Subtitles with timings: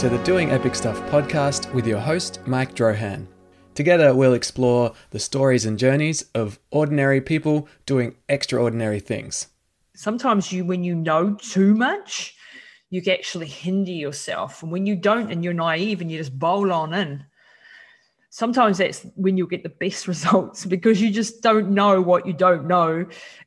[0.00, 3.26] To the Doing Epic Stuff podcast with your host, Mike Drohan.
[3.74, 9.48] Together, we'll explore the stories and journeys of ordinary people doing extraordinary things.
[9.94, 12.34] Sometimes you, when you know too much,
[12.88, 14.62] you actually hinder yourself.
[14.62, 17.26] And when you don't and you're naive and you just bowl on in,
[18.30, 22.32] sometimes that's when you'll get the best results because you just don't know what you
[22.32, 23.04] don't know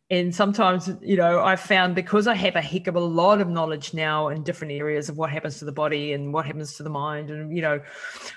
[0.09, 3.47] and sometimes you know i've found because i have a heck of a lot of
[3.47, 6.83] knowledge now in different areas of what happens to the body and what happens to
[6.83, 7.79] the mind and you know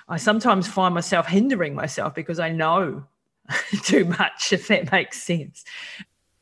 [0.08, 3.04] i sometimes find myself hindering myself because i know
[3.82, 5.64] too much if that makes sense.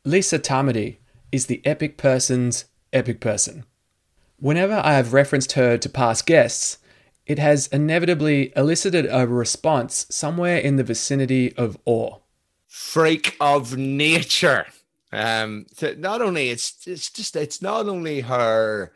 [0.04, 0.96] Lisa tamati
[1.32, 3.64] is the epic person's epic person.
[4.38, 6.78] Whenever i have referenced her to past guests
[7.26, 12.18] it has inevitably elicited a response somewhere in the vicinity of awe.
[12.68, 14.66] Freak of nature
[15.14, 18.92] um, so not only it's it's just it's not only her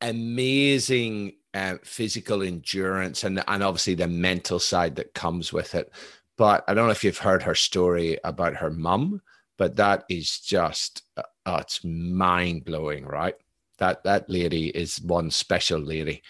[0.00, 5.90] amazing uh, physical endurance and and obviously the mental side that comes with it,
[6.36, 9.22] but I don't know if you've heard her story about her mum,
[9.56, 13.34] but that is just uh, oh, it's mind blowing, right?
[13.78, 16.22] That that lady is one special lady.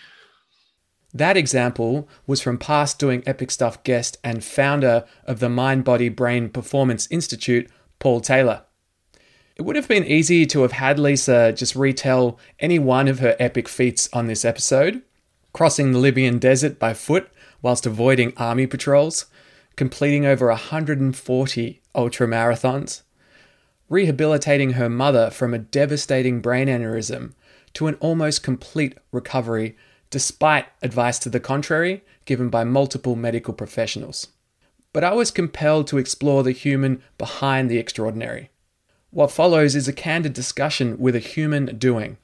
[1.12, 6.08] That example was from past Doing Epic Stuff guest and founder of the Mind Body
[6.08, 8.64] Brain Performance Institute, Paul Taylor.
[9.56, 13.36] It would have been easy to have had Lisa just retell any one of her
[13.38, 15.02] epic feats on this episode
[15.55, 17.30] crossing the Libyan desert by foot
[17.62, 19.27] whilst avoiding army patrols,
[19.77, 23.02] completing over 140 ultra marathons,
[23.88, 27.33] rehabilitating her mother from a devastating brain aneurysm
[27.72, 29.77] to an almost complete recovery
[30.11, 34.28] despite advice to the contrary given by multiple medical professionals.
[34.92, 38.51] But I was compelled to explore the human behind the extraordinary
[39.14, 42.19] what follows is a candid discussion with a human doing.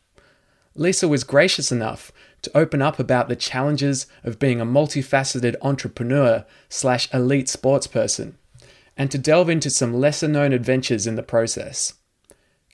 [0.74, 2.10] Lisa was gracious enough
[2.42, 8.34] to open up about the challenges of being a multifaceted entrepreneur slash elite sportsperson,
[8.96, 11.94] and to delve into some lesser known adventures in the process.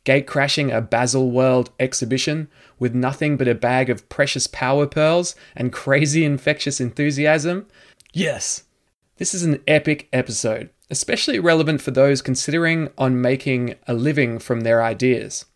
[0.05, 2.49] Gate crashing a Baselworld exhibition
[2.79, 7.67] with nothing but a bag of precious Paua pearls and crazy infectious enthusiasm?
[8.15, 8.63] Yes,
[9.19, 14.61] this is an epic episode especially relevant for those considering on making a living from
[14.61, 15.47] their ideas.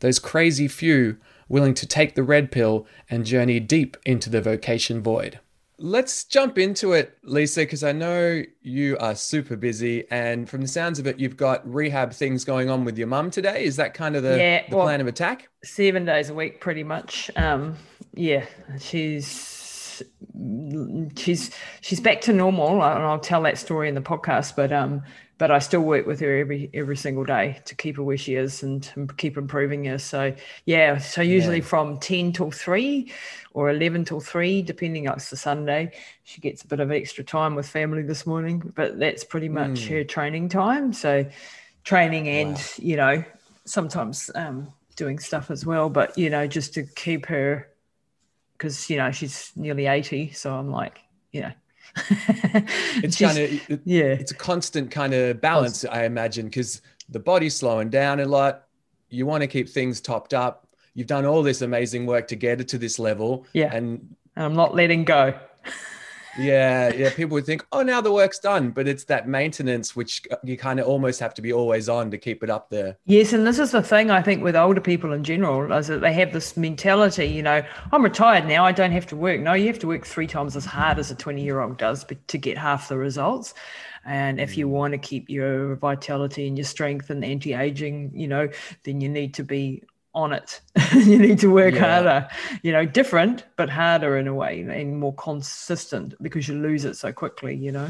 [0.00, 5.02] Those crazy few willing to take the red pill and journey deep into the vocation
[5.02, 5.38] void.
[5.78, 10.04] Let's jump into it, Lisa, because I know you are super busy.
[10.10, 13.30] And from the sounds of it, you've got rehab things going on with your mum
[13.30, 13.64] today.
[13.64, 15.48] Is that kind of the, yeah, the well, plan of attack?
[15.64, 17.30] Seven days a week, pretty much.
[17.36, 17.76] Um,
[18.14, 18.46] yeah,
[18.78, 19.51] she's
[21.16, 24.56] she's she's back to normal, and I'll tell that story in the podcast.
[24.56, 25.02] But um,
[25.42, 28.36] but I still work with her every every single day to keep her where she
[28.36, 29.98] is and, keep improving her.
[29.98, 30.34] So
[30.66, 31.64] yeah, so usually yeah.
[31.64, 33.12] from ten till three
[33.52, 35.90] or eleven till three, depending on it's the Sunday,
[36.22, 38.72] she gets a bit of extra time with family this morning.
[38.76, 39.88] But that's pretty much mm.
[39.88, 40.92] her training time.
[40.92, 41.26] So
[41.82, 42.64] training and wow.
[42.78, 43.24] you know
[43.64, 45.90] sometimes um, doing stuff as well.
[45.90, 47.71] But you know just to keep her
[48.62, 51.00] because you know she's nearly 80 so i'm like
[51.32, 51.52] you know
[53.02, 54.04] it's kind of yeah.
[54.04, 58.64] it's a constant kind of balance i imagine because the body's slowing down a lot.
[59.10, 60.66] You want to keep things topped up.
[60.94, 63.74] You've done all this amazing work to get it to this level yeah.
[63.74, 65.34] and i'm not letting go
[66.38, 70.22] yeah yeah people would think oh now the work's done but it's that maintenance which
[70.42, 72.96] you kind of almost have to be always on to keep it up there.
[73.04, 76.00] Yes and this is the thing i think with older people in general is that
[76.00, 77.62] they have this mentality you know
[77.92, 79.40] i'm retired now i don't have to work.
[79.40, 82.04] No you have to work three times as hard as a 20 year old does
[82.04, 83.54] but to get half the results.
[84.04, 84.70] And if you mm.
[84.70, 88.48] want to keep your vitality and your strength and anti-aging you know
[88.84, 89.82] then you need to be
[90.14, 90.60] on it.
[90.94, 91.94] you need to work yeah.
[91.94, 92.28] harder,
[92.62, 96.96] you know, different, but harder in a way and more consistent because you lose it
[96.96, 97.88] so quickly, you know.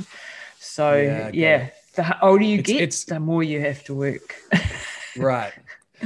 [0.59, 4.37] So, yeah, yeah the older you it's, get, it's, the more you have to work.
[5.17, 5.53] right.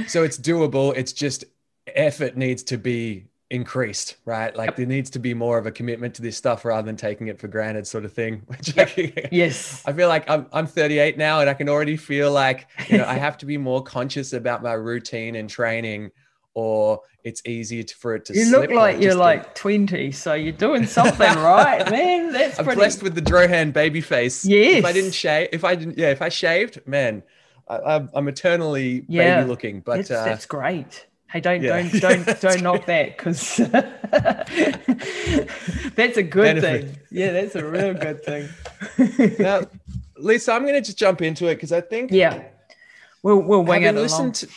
[0.07, 0.95] So it's doable.
[0.95, 1.45] It's just
[1.87, 4.55] effort needs to be increased, right?
[4.55, 4.75] Like yep.
[4.75, 7.39] there needs to be more of a commitment to this stuff rather than taking it
[7.39, 8.41] for granted, sort of thing.
[8.47, 8.91] Which yep.
[8.97, 12.67] I, yes, I feel like I'm I'm 38 now, and I can already feel like
[12.87, 16.11] you know I have to be more conscious about my routine and training,
[16.53, 18.37] or it's easier to, for it to.
[18.37, 22.31] You look like, you're like 20, so you're doing something right, man.
[22.31, 22.79] That's I'm pretty...
[22.79, 24.45] blessed with the Drohan baby face.
[24.45, 27.23] Yes, if I didn't shave, if I didn't, yeah, if I shaved, man.
[27.69, 31.05] I, am eternally yeah, baby looking, but that's, uh, that's great.
[31.29, 31.81] Hey, don't yeah.
[31.81, 33.57] don't don't don't knock that because
[35.95, 36.85] that's a good Benefit.
[36.85, 36.97] thing.
[37.11, 38.47] Yeah, that's a real good thing.
[39.39, 39.61] now,
[40.17, 42.43] Lisa, I'm going to just jump into it because I think yeah,
[43.23, 44.31] we'll we'll wing it along.
[44.33, 44.47] To,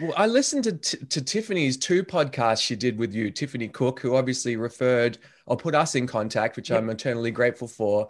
[0.00, 4.14] Well, I listened to, to Tiffany's two podcasts she did with you, Tiffany Cook, who
[4.14, 6.78] obviously referred or put us in contact, which yep.
[6.78, 8.08] I'm eternally grateful for.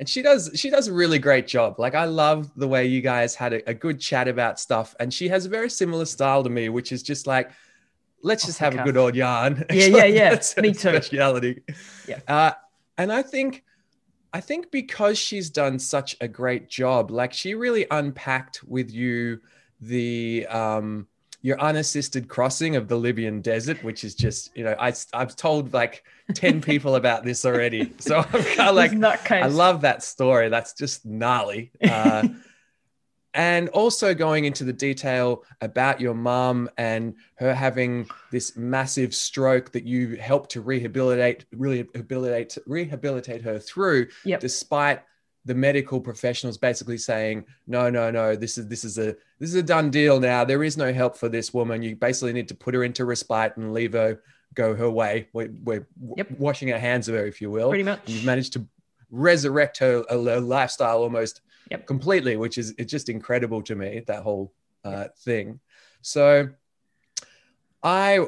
[0.00, 1.78] And she does she does a really great job.
[1.78, 4.94] Like I love the way you guys had a, a good chat about stuff.
[5.00, 7.50] And she has a very similar style to me, which is just like,
[8.22, 9.64] let's just have a good old yarn.
[9.72, 10.30] Yeah, yeah, yeah.
[10.30, 10.90] that's me too.
[10.90, 11.62] Speciality.
[12.06, 12.20] Yeah.
[12.28, 12.52] Uh,
[12.96, 13.64] and I think
[14.32, 19.40] I think because she's done such a great job, like she really unpacked with you
[19.80, 21.06] the um
[21.48, 25.72] your unassisted crossing of the Libyan desert, which is just, you know, I, I've told
[25.72, 26.04] like
[26.34, 27.94] 10 people about this already.
[27.98, 28.92] So I'm kind of like,
[29.44, 30.50] I love that story.
[30.50, 31.72] That's just gnarly.
[31.88, 32.28] Uh,
[33.34, 39.70] and also going into the detail about your mom and her having this massive stroke
[39.72, 44.40] that you helped to rehabilitate, rehabilitate, rehabilitate her through, yep.
[44.40, 45.02] despite
[45.48, 49.54] the medical professionals basically saying, no, no, no, this is this is a this is
[49.54, 50.44] a done deal now.
[50.44, 51.82] There is no help for this woman.
[51.82, 54.20] You basically need to put her into respite and leave her
[54.52, 55.28] go her way.
[55.32, 55.86] We're, we're
[56.16, 56.30] yep.
[56.32, 57.70] washing our hands of her, if you will.
[57.70, 58.00] Pretty much.
[58.00, 58.66] And you've managed to
[59.10, 61.40] resurrect her, her lifestyle almost
[61.70, 61.86] yep.
[61.86, 64.52] completely, which is it's just incredible to me that whole
[64.84, 65.60] uh, thing.
[66.02, 66.50] So
[67.82, 68.26] I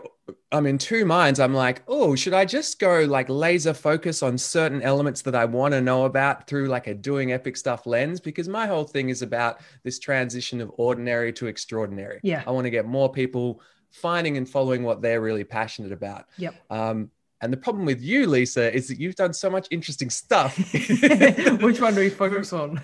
[0.52, 1.40] I'm in two minds.
[1.40, 5.44] I'm like, oh, should I just go like laser focus on certain elements that I
[5.44, 8.20] want to know about through like a doing epic stuff lens?
[8.20, 12.20] Because my whole thing is about this transition of ordinary to extraordinary.
[12.22, 12.42] Yeah.
[12.46, 13.60] I want to get more people
[13.90, 16.26] finding and following what they're really passionate about.
[16.38, 16.54] Yep.
[16.70, 17.10] Um,
[17.42, 20.56] and the problem with you, Lisa, is that you've done so much interesting stuff.
[20.72, 22.80] Which one do we focus on?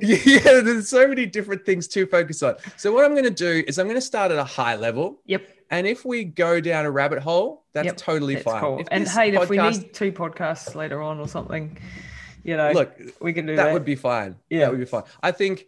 [0.00, 2.54] yeah, there's so many different things to focus on.
[2.76, 5.20] So what I'm going to do is I'm going to start at a high level.
[5.26, 5.48] Yep.
[5.70, 8.60] And if we go down a rabbit hole, that's yep, totally that's fine.
[8.60, 8.84] Cool.
[8.90, 9.42] And hey, podcast...
[9.42, 11.76] if we need two podcasts later on or something,
[12.44, 13.64] you know, look, we can do that.
[13.64, 14.36] That would be fine.
[14.48, 15.02] Yeah, that would be fine.
[15.22, 15.66] I think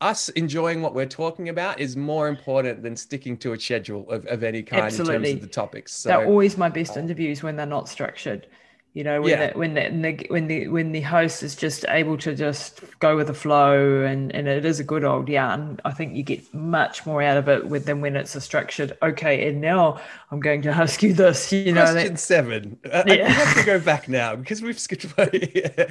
[0.00, 4.26] us enjoying what we're talking about is more important than sticking to a schedule of,
[4.26, 5.16] of any kind Absolutely.
[5.16, 5.92] in terms of the topics.
[5.92, 8.46] So, they're always my best uh, interviews when they're not structured
[8.92, 9.52] you know when yeah.
[9.52, 13.28] the, when the, when the when the host is just able to just go with
[13.28, 17.06] the flow and and it is a good old yarn i think you get much
[17.06, 20.00] more out of it with than when it's a structured okay and now
[20.30, 23.26] i'm going to ask you this you know question that, seven uh, yeah.
[23.26, 25.06] i have to go back now because we've skipped
[25.54, 25.90] yeah.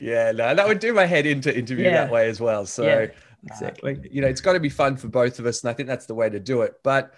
[0.00, 2.04] yeah no that would do my head into interview yeah.
[2.04, 3.06] that way as well so yeah,
[3.44, 5.72] exactly uh, you know it's got to be fun for both of us and i
[5.72, 7.12] think that's the way to do it but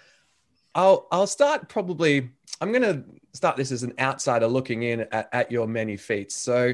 [0.73, 3.03] i'll i'll start probably i'm going to
[3.33, 6.35] start this as an outsider looking in at, at your many feats.
[6.35, 6.73] So,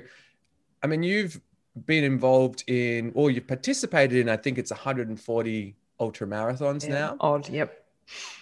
[0.84, 1.40] I mean, you've
[1.86, 7.18] been involved in, or you've participated in, I think it's 140 ultra marathons yeah, now.
[7.20, 7.82] Odd, yep.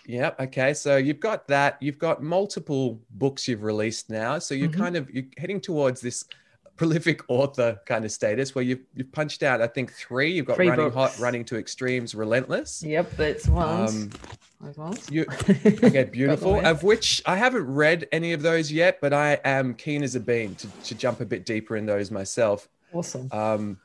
[0.07, 0.41] Yep.
[0.41, 0.73] Okay.
[0.73, 1.77] So you've got that.
[1.81, 4.37] You've got multiple books you've released now.
[4.39, 4.81] So you're mm-hmm.
[4.81, 6.25] kind of you're heading towards this
[6.75, 10.31] prolific author kind of status where you've you've punched out I think three.
[10.31, 11.15] You've got three running books.
[11.15, 12.83] hot, running to extremes, relentless.
[12.83, 13.87] Yep, that's one.
[13.87, 14.09] Um,
[15.09, 16.65] you, okay, beautiful.
[16.65, 20.19] of which I haven't read any of those yet, but I am keen as a
[20.19, 22.69] bean to, to jump a bit deeper in those myself.
[22.93, 23.27] Awesome.
[23.31, 23.77] Um,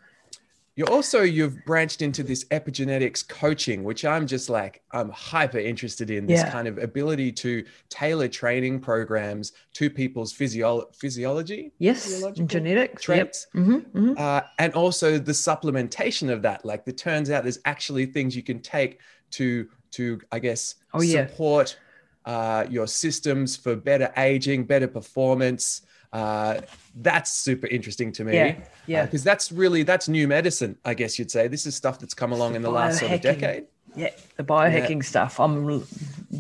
[0.79, 6.09] you're also you've branched into this epigenetics coaching, which I'm just like I'm hyper interested
[6.09, 6.25] in.
[6.29, 6.53] This yeah.
[6.53, 13.65] kind of ability to tailor training programs to people's physio- physiology, yes, genetics, traits, yep.
[13.65, 14.15] mm-hmm, mm-hmm.
[14.17, 16.65] Uh, and also the supplementation of that.
[16.65, 19.01] Like, it turns out there's actually things you can take
[19.33, 21.27] to to I guess oh, yeah.
[21.27, 21.77] support
[22.25, 25.83] uh, your systems for better aging, better performance.
[26.13, 26.61] Uh,
[26.97, 28.35] that's super interesting to me.
[28.35, 29.05] Yeah, yeah.
[29.05, 31.49] Because uh, that's really that's new medicine, I guess you'd say.
[31.49, 33.67] This is stuff that's come along in the last sort of decade.
[33.97, 35.03] Yeah, the biohacking yeah.
[35.03, 35.41] stuff.
[35.41, 35.85] I'm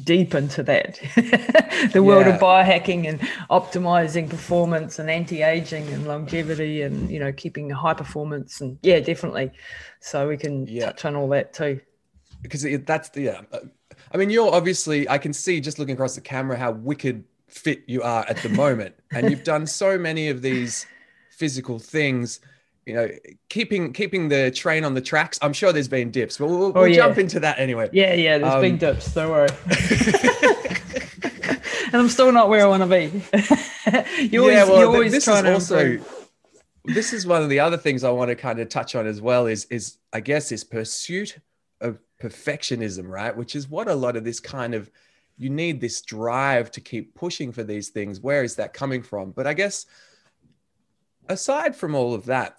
[0.04, 1.00] deep into that.
[1.92, 2.34] the world yeah.
[2.34, 3.20] of biohacking and
[3.50, 9.50] optimizing performance and anti-aging and longevity and you know keeping high performance and yeah, definitely.
[10.00, 10.86] So we can yeah.
[10.86, 11.80] touch on all that too
[12.42, 13.40] because it, that's the yeah.
[14.12, 17.82] I mean, you're obviously I can see just looking across the camera how wicked fit
[17.86, 20.86] you are at the moment, and you've done so many of these
[21.30, 22.40] physical things.
[22.86, 23.08] You know,
[23.50, 25.38] keeping keeping the train on the tracks.
[25.42, 26.96] I'm sure there's been dips, but we'll, we'll oh, yeah.
[26.96, 27.90] jump into that anyway.
[27.92, 29.12] Yeah, yeah, there's um, been dips.
[29.12, 29.48] Don't worry.
[31.92, 34.24] and I'm still not where I want to be.
[34.24, 35.78] you always, yeah, well, you always this is also.
[35.78, 36.14] Improve.
[36.84, 39.20] This is one of the other things I want to kind of touch on as
[39.20, 39.46] well.
[39.46, 41.38] Is is I guess this pursuit
[41.80, 43.36] of perfectionism, right?
[43.36, 44.90] Which is what a lot of this kind of
[45.38, 48.20] you need this drive to keep pushing for these things.
[48.20, 49.30] Where is that coming from?
[49.30, 49.86] But I guess
[51.28, 52.56] aside from all of that,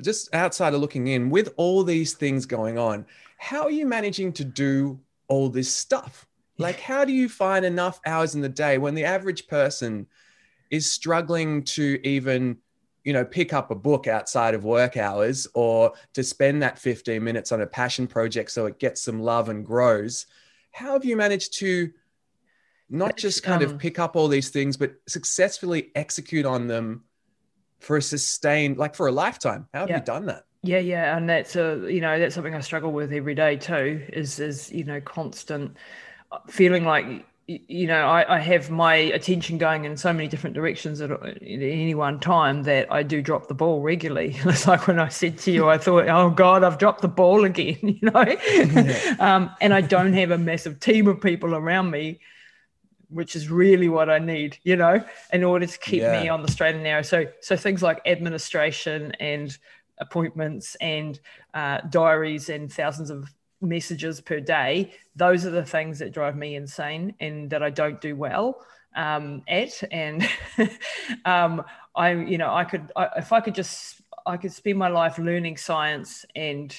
[0.00, 3.04] just outside of looking in, with all these things going on,
[3.36, 6.26] how are you managing to do all this stuff?
[6.56, 10.06] Like, how do you find enough hours in the day when the average person
[10.70, 12.56] is struggling to even
[13.02, 17.24] you know pick up a book outside of work hours or to spend that 15
[17.24, 20.26] minutes on a passion project so it gets some love and grows
[20.70, 21.90] how have you managed to
[22.90, 27.04] not just kind um, of pick up all these things, but successfully execute on them
[27.80, 29.68] for a sustained, like for a lifetime?
[29.74, 29.96] How have Yeah.
[29.96, 30.44] you done that?
[30.62, 34.06] Yeah, yeah, and that's a you know that's something I struggle with every day too.
[34.12, 35.76] Is is you know constant
[36.32, 40.54] uh, feeling like you know I, I have my attention going in so many different
[40.56, 44.36] directions at, at any one time that I do drop the ball regularly.
[44.46, 47.44] It's like when I said to you, I thought, oh God, I've dropped the ball
[47.44, 48.36] again, you know,
[49.20, 52.20] um, and I don't have a massive team of people around me.
[53.10, 56.50] Which is really what I need, you know, in order to keep me on the
[56.50, 57.02] straight and narrow.
[57.02, 59.56] So, so things like administration and
[59.98, 61.20] appointments and
[61.54, 63.28] uh, diaries and thousands of
[63.60, 68.00] messages per day those are the things that drive me insane and that i don't
[68.00, 68.64] do well
[68.96, 70.28] um, at and
[71.24, 71.62] um,
[71.94, 75.18] i you know i could I, if i could just i could spend my life
[75.18, 76.74] learning science and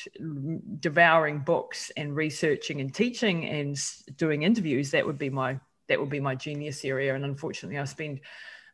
[0.79, 3.77] devouring books and researching and teaching and
[4.17, 7.83] doing interviews that would be my that would be my genius area and unfortunately i
[7.83, 8.19] spend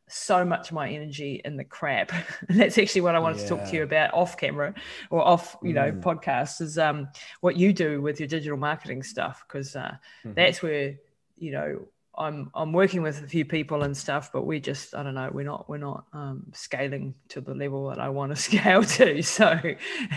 [0.09, 2.13] so much of my energy in the crap.
[2.47, 4.73] And that's actually what I wanted to talk to you about off camera
[5.09, 6.01] or off, you know, Mm.
[6.01, 7.09] podcast is um
[7.41, 10.35] what you do with your digital marketing stuff because uh, Mhm.
[10.35, 10.95] that's where
[11.37, 11.87] you know
[12.17, 15.29] I'm I'm working with a few people and stuff, but we just I don't know
[15.31, 19.21] we're not we're not um, scaling to the level that I want to scale to.
[19.21, 19.59] So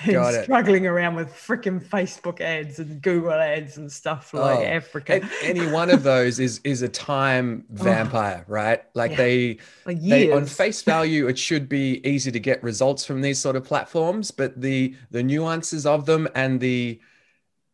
[0.42, 5.28] struggling around with freaking Facebook ads and Google ads and stuff like Oh, Africa.
[5.42, 8.82] Any one of those is is a time vampire, right?
[8.94, 9.16] Like Yeah.
[9.18, 13.38] they like they on face value it should be easy to get results from these
[13.38, 17.00] sort of platforms but the the nuances of them and the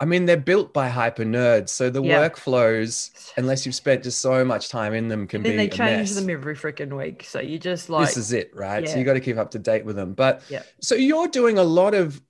[0.01, 2.29] i mean they're built by hyper nerds so the Yeah.
[2.29, 5.67] workflows unless you've spent just so much time in them can And then be they
[5.67, 7.25] a change them every freaking week.
[7.25, 9.59] So you just like this is it right so you got to keep up to
[9.59, 10.63] date with them but Yeah.
[10.81, 12.21] so you're doing a lot of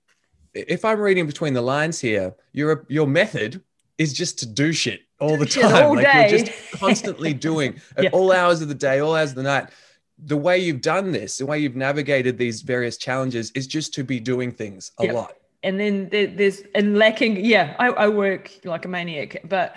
[0.53, 3.61] if i'm reading between the lines here your your method
[3.97, 6.29] is just to do shit all the shit time all like day.
[6.29, 8.09] you're just constantly doing at Yeah.
[8.13, 9.69] all hours of the day all hours of the night
[10.17, 14.03] the way you've done this the way you've navigated these various challenges is just to
[14.03, 15.13] be doing things a Yeah.
[15.13, 15.33] lot
[15.67, 19.75] and then there, there's and lacking yeah I, I work like a maniac but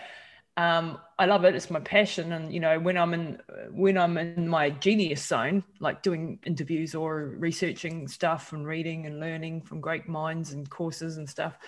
[0.57, 1.55] um i love it.
[1.55, 2.33] It's my passion.
[2.33, 3.41] And you know when i'm in
[3.73, 9.19] when i'm in my genius zone like doing interviews or researching stuff and reading and
[9.19, 11.59] learning from great minds and courses and stuff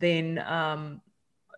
[0.00, 1.00] then um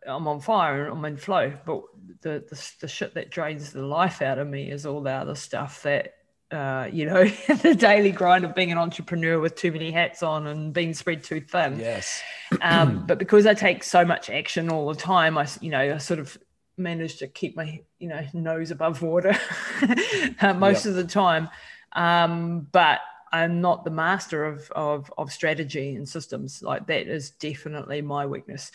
[0.06, 1.82] I'm on fire and I'm in flow, but
[2.22, 5.34] the, the the shit that drains the life out of me is all the other
[5.34, 6.14] stuff that
[6.50, 7.24] uh, you know,
[7.62, 11.22] the daily grind of being an entrepreneur with too many hats on and being spread
[11.24, 11.78] too thin.
[11.78, 12.22] yes
[12.60, 15.98] Um, but because I take so much action all the time, I, you know, I
[15.98, 16.36] sort of
[16.76, 19.36] manage to keep my, you know, nose above water
[20.40, 20.90] uh, most Yep.
[20.90, 21.48] of the time.
[21.92, 23.00] Um, but
[23.32, 26.62] I'm not the master of, of, of strategy and systems.
[26.62, 28.72] Like that is definitely my weakness.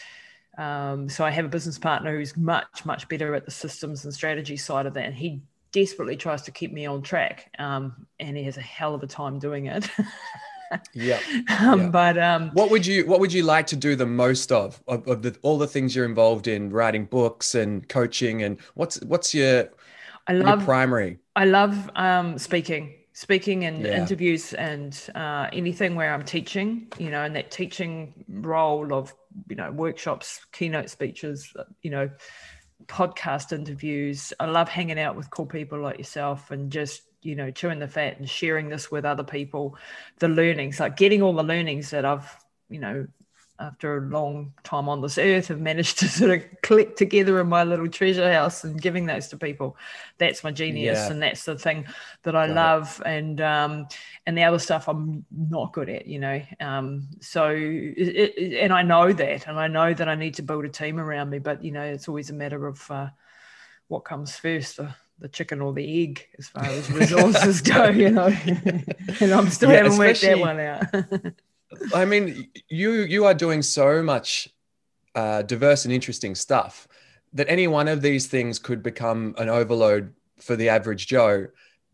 [0.57, 4.13] Um, so I have a business partner who's much, much better at the systems and
[4.13, 5.03] strategy side of that.
[5.05, 5.41] And he
[5.75, 7.51] desperately tries to keep me on track.
[7.59, 9.89] Um, and he has a hell of a time doing it.
[10.93, 11.21] yeah
[11.59, 11.91] um, Yeah.
[11.91, 15.07] But um, what would you what would you like to do the most of of,
[15.07, 19.33] of the, all the things you're involved in writing books and coaching and what's what's
[19.33, 19.69] your,
[20.27, 23.93] I your love primary I love um, speaking, speaking and Yeah.
[23.93, 29.13] interviews and uh, anything where I'm teaching, you know, and that teaching role of,
[29.49, 32.09] you know, workshops, keynote speeches, you know,
[32.87, 34.33] podcast interviews.
[34.39, 37.87] I love hanging out with cool people like yourself and just, you know, chewing the
[37.87, 39.77] fat and sharing this with other people,
[40.19, 42.35] the learnings, like getting all the learnings that I've,
[42.69, 43.07] you know,
[43.59, 47.47] after a long time on this earth have managed to sort of collect together in
[47.47, 49.77] my little treasure house and giving those to people
[50.17, 51.09] that's my genius Yeah.
[51.09, 51.85] and that's the thing
[52.23, 52.73] that i Got it.
[52.73, 53.87] love and um
[54.25, 58.73] and the other stuff i'm not good at you know um so it, it, and
[58.73, 61.39] i know that and i know that i need to build a team around me
[61.39, 63.07] but you know it's always a matter of uh,
[63.87, 68.09] what comes first the the chicken or the egg as far as resources go you
[68.09, 68.27] know
[69.21, 70.87] and i'm still Yeah, haven't worked that one out
[71.93, 74.49] I mean, you you are doing so much
[75.15, 76.87] uh, diverse and interesting stuff
[77.33, 81.47] that any one of these things could become an overload for the average Joe.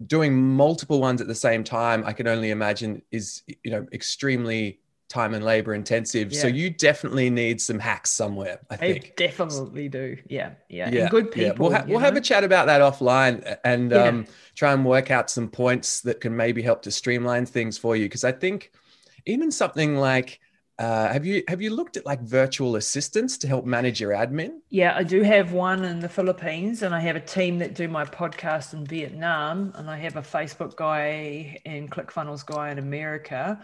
[0.08, 4.80] Doing multiple ones at the same time, I can only imagine is you know extremely
[5.10, 6.34] time and labor intensive.
[6.34, 8.60] So you definitely need some hacks somewhere.
[8.70, 9.16] I I think.
[9.18, 10.18] definitely do.
[10.30, 10.90] Yeah, yeah.
[10.90, 11.44] Yeah, and good people.
[11.44, 11.54] yeah.
[11.60, 14.06] We'll, ha- we'll have a chat about that offline and Yeah.
[14.06, 17.96] um, try and work out some points that can maybe help to streamline things for
[17.98, 18.06] you.
[18.06, 18.72] Because I think
[19.25, 20.40] even something like
[20.80, 24.62] uh, have you have you looked at like virtual assistants to help manage your admin?
[24.70, 27.88] Yeah, I do have one in the Philippines, and I have a team that do
[27.88, 33.63] my podcast in Vietnam, and I have a Facebook guy and ClickFunnels guy in America.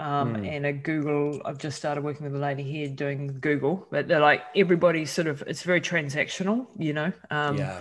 [0.00, 0.48] um, mm.
[0.48, 1.40] and a Google.
[1.44, 5.26] I've just started working with a lady here doing Google, but they're like everybody sort
[5.26, 5.42] of.
[5.46, 7.12] It's very transactional, you know.
[7.30, 7.80] Um, yeah.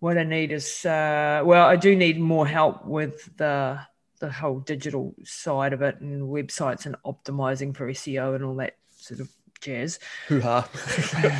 [0.00, 3.80] What I need is, uh, well, I do need more help with the
[4.18, 8.76] the whole digital side of it and websites and optimizing for SEO and all that
[8.96, 9.28] sort of
[9.60, 9.98] jazz.
[10.28, 10.68] Hoo ha.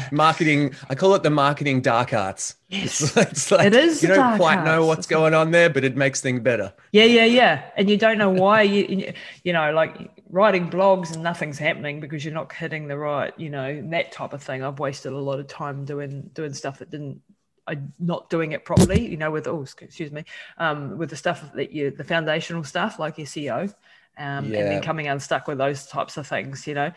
[0.12, 0.75] marketing.
[0.88, 2.56] I call it the marketing dark arts.
[2.68, 3.00] Yes.
[3.00, 4.02] It's, it's like, it is.
[4.02, 4.66] You don't quite arts.
[4.66, 6.73] know what's going on there, but it makes things better.
[6.92, 7.70] Yeah, yeah, yeah.
[7.76, 9.12] And you don't know why you,
[9.44, 13.50] you know, like writing blogs and nothing's happening because you're not hitting the right, you
[13.50, 14.62] know, that type of thing.
[14.62, 17.20] I've wasted a lot of time doing doing stuff that didn't
[17.68, 20.25] I'm not doing it properly, you know, with oh excuse me,
[20.56, 23.72] um, with the stuff that you the foundational stuff like SEO, um,
[24.18, 24.28] yeah.
[24.37, 26.92] and then coming unstuck with those types of things, you know.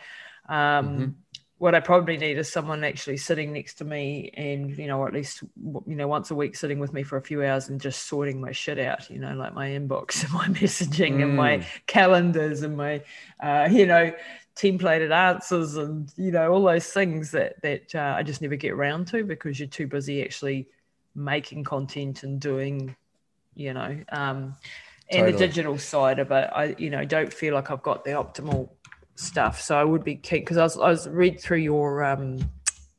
[0.48, 1.06] Um, mm-hmm.
[1.58, 5.06] What I probably need is someone actually sitting next to me, and you know, or
[5.06, 5.44] at least
[5.86, 8.40] you know, once a week, sitting with me for a few hours and just sorting
[8.40, 9.08] my shit out.
[9.08, 11.22] You know, like my inbox and my messaging mm.
[11.22, 11.66] and my mm.
[11.86, 13.02] calendars and my,
[13.40, 14.12] uh, you know,
[14.56, 18.72] templated answers and you know all those things that that uh, I just never get
[18.72, 20.68] around to because you're too busy actually
[21.14, 22.94] making content and doing,
[23.54, 24.54] you know, um,
[25.10, 25.32] and totally.
[25.32, 26.50] the digital side of it.
[26.54, 28.70] I you know don't feel like I've got the optimal
[29.14, 29.60] stuff.
[29.60, 32.38] So I would be keen because I was, I was read through your um,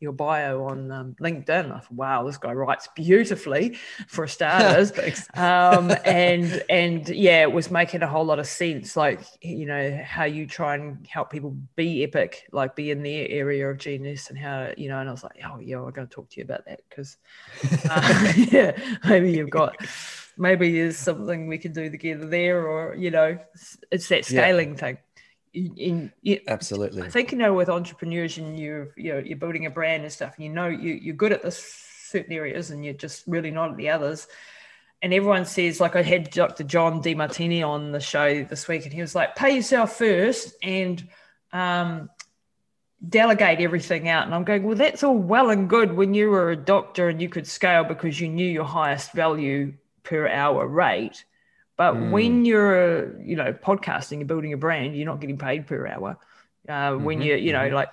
[0.04, 1.72] your bio on um, LinkedIn.
[1.72, 4.92] I thought, wow, this guy writes beautifully for starters.
[5.34, 8.96] um, and and yeah, it was making a whole lot of sense.
[8.96, 13.28] Like you know how you try and help people be epic, like be in their
[13.30, 15.00] area of genius, and how you know.
[15.00, 17.18] And I was like, oh yeah, I'm going to talk to you about that because
[17.90, 19.78] uh, yeah, maybe you've got.
[20.36, 23.38] Maybe there's something we can do together there, or you know,
[23.92, 24.76] it's that scaling yeah.
[24.76, 24.98] thing
[25.54, 26.12] in,
[26.48, 27.04] absolutely.
[27.04, 30.12] I think you know with entrepreneurs and you're you know you're building a brand and
[30.12, 31.64] stuff and you know you, you're good at this
[32.08, 34.28] certain areas and you're just really not at the others.
[35.02, 38.94] And everyone says like i had dr john Demartini on the show this week and
[38.94, 41.06] he was like pay yourself first and
[41.52, 42.10] um,
[43.08, 44.26] delegate everything out.
[44.26, 47.22] And i'm going well that's all well and good when you were a doctor and
[47.22, 51.26] you could scale because you knew your highest value per hour rate
[51.76, 52.12] but mm.
[52.12, 56.18] when you're, you know, podcasting and building a brand, you're not getting paid per hour.
[56.68, 57.76] Uh, mm-hmm, when you, you know, mm-hmm.
[57.76, 57.90] like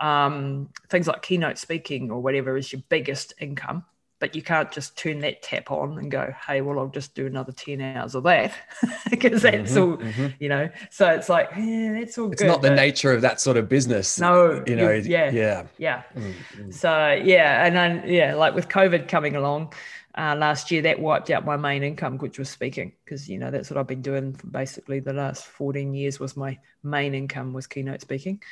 [0.00, 3.84] um, things like keynote speaking or whatever is your biggest income,
[4.18, 7.26] but you can't just turn that tap on and go, hey, well, I'll just do
[7.26, 8.52] another 10 hours of that
[9.10, 10.26] because that's mm-hmm, all, mm-hmm.
[10.38, 10.68] you know.
[10.90, 12.48] So it's like, yeah, that's all it's good.
[12.48, 14.20] not the nature of that sort of business.
[14.20, 16.02] No, you know, yeah, yeah, yeah.
[16.14, 16.70] Mm-hmm.
[16.70, 17.64] So, yeah.
[17.64, 19.72] And then, yeah, like with COVID coming along,
[20.16, 23.50] uh, last year that wiped out my main income which was speaking because you know
[23.50, 27.52] that's what i've been doing for basically the last 14 years was my main income
[27.52, 28.42] was keynote speaking.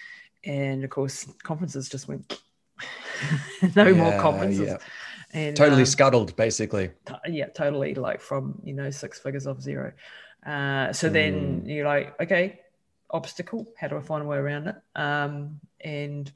[0.44, 2.40] And of course conferences just went
[3.76, 4.68] no yeah, more conferences.
[4.68, 4.78] yeah.
[5.32, 6.90] and totally um, scuttled basically.
[7.06, 9.92] t- yeah totally like from you know six figures off zero.
[10.46, 11.12] Uh, so mm.
[11.12, 12.60] then you're like okay
[13.10, 14.76] obstacle how do i find a way around it?
[14.94, 16.30] Um, and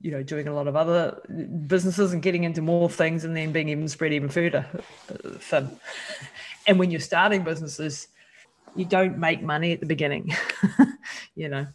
[0.00, 1.20] you know doing a lot of other
[1.66, 4.66] businesses and getting into more things and then being even spread even further
[5.38, 5.70] thin.
[6.66, 8.08] And when you're starting businesses
[8.74, 10.34] you don't make money at the beginning
[11.34, 11.66] you know.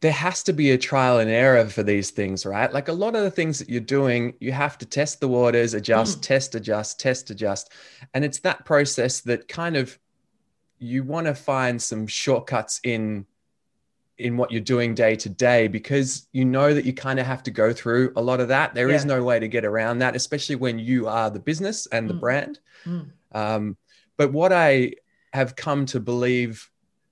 [0.00, 2.72] There has to be a trial and error for these things right?
[2.72, 5.74] Like a lot of the things that you're doing you have to test the waters
[5.74, 6.22] adjust mm.
[6.22, 7.72] test adjust test adjust.
[8.14, 9.98] And it's that process that kind of
[10.78, 13.26] you want to find some shortcuts in
[14.18, 17.42] in what you're doing day to day because you know that you kind of have
[17.44, 18.74] to go through a lot of that.
[18.74, 18.96] There yeah.
[18.96, 22.14] is no way to get around that, especially when you are the business and the
[22.14, 22.20] mm.
[22.20, 22.58] brand.
[22.84, 23.10] Mm.
[23.32, 23.76] Um,
[24.16, 24.94] but what I
[25.32, 26.68] have come to believe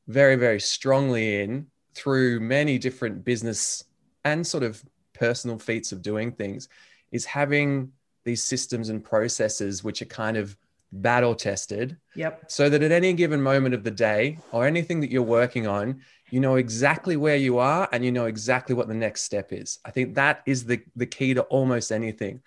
[0.09, 3.85] very, very strongly in through many different business
[4.25, 6.69] and sort of personal feats of doing things
[7.13, 7.93] is having
[8.25, 10.57] these systems and processes which are kind of
[10.93, 11.97] battle tested.
[12.15, 12.51] Yep.
[12.51, 16.01] So that at any given moment of the day or anything that you're working on,
[16.31, 19.79] you know exactly where you are and you know exactly what the next step is.
[19.85, 22.43] I think that is the, the key to almost anything.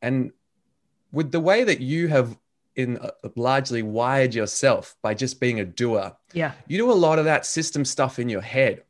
[0.00, 0.32] And
[1.12, 2.36] with the way that you have
[2.76, 7.18] in uh, largely wired yourself by just being a doer, yeah, you do a lot
[7.18, 8.82] of that system stuff in your head.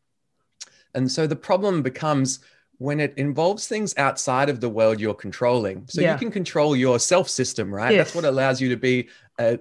[0.94, 2.40] And so the problem becomes
[2.78, 5.84] when it involves things outside of the world you're controlling.
[5.88, 6.12] So yeah.
[6.12, 7.94] you can control your self system, right?
[7.94, 8.06] Yes.
[8.06, 9.58] That's what allows you to be a,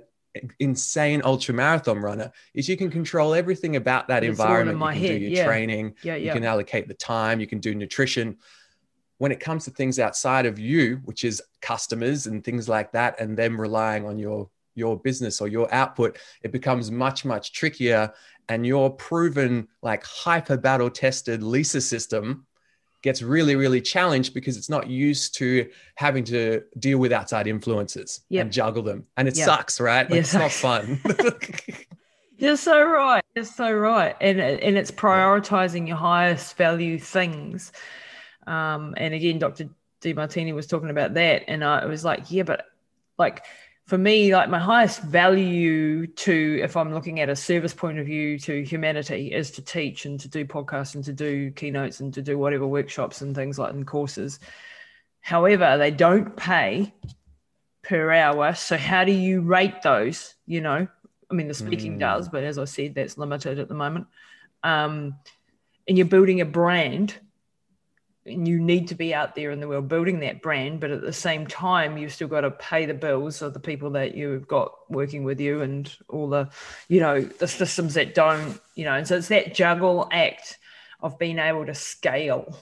[0.59, 4.79] insane ultra marathon runner is you can control everything about that it's environment.
[4.79, 5.19] you can head.
[5.19, 5.45] do your yeah.
[5.45, 8.37] training, yeah, you can allocate the time, you can do nutrition.
[9.19, 13.19] When it comes to things outside of you, which is customers and things like that,
[13.19, 18.11] and them relying on your your business or your output, it becomes much, much trickier.
[18.49, 22.45] And your proven, like hyper battle tested Lisa system
[23.03, 28.21] gets really, really challenged because it's not used to having to deal with outside influences
[28.29, 28.43] yep.
[28.43, 29.05] and juggle them.
[29.17, 29.45] And it yep.
[29.45, 30.09] sucks, right?
[30.09, 30.99] Like, yeah, it's not fun.
[32.37, 33.23] You're so right.
[33.35, 34.15] You're so right.
[34.19, 37.71] And and it's prioritizing your highest value things.
[38.47, 39.69] Um, and again, Dr.
[40.01, 42.65] Demartini was talking about that, and I was like, yeah, but
[43.17, 43.45] like
[43.93, 48.07] for me, like my highest value to, if I'm looking at a service point of
[48.07, 52.11] view to humanity, is to teach and to do podcasts and to do keynotes and
[52.15, 54.39] to do whatever workshops and things like and courses.
[55.21, 56.91] However, they don't pay
[57.83, 58.55] per hour.
[58.55, 60.33] So how do you rate those?
[60.47, 60.87] You know,
[61.29, 61.99] I mean, the speaking mm.
[61.99, 64.07] does, but as I said, that's limited at the moment.
[64.63, 65.17] Um,
[65.87, 67.13] and you're building a brand
[68.25, 71.01] and you need to be out there in the world building that brand but at
[71.01, 74.47] the same time you've still got to pay the bills of the people that you've
[74.47, 76.49] got working with you and all the
[76.87, 80.57] you know the systems that don't you know and so it's that juggle act
[81.01, 82.57] of being able to scale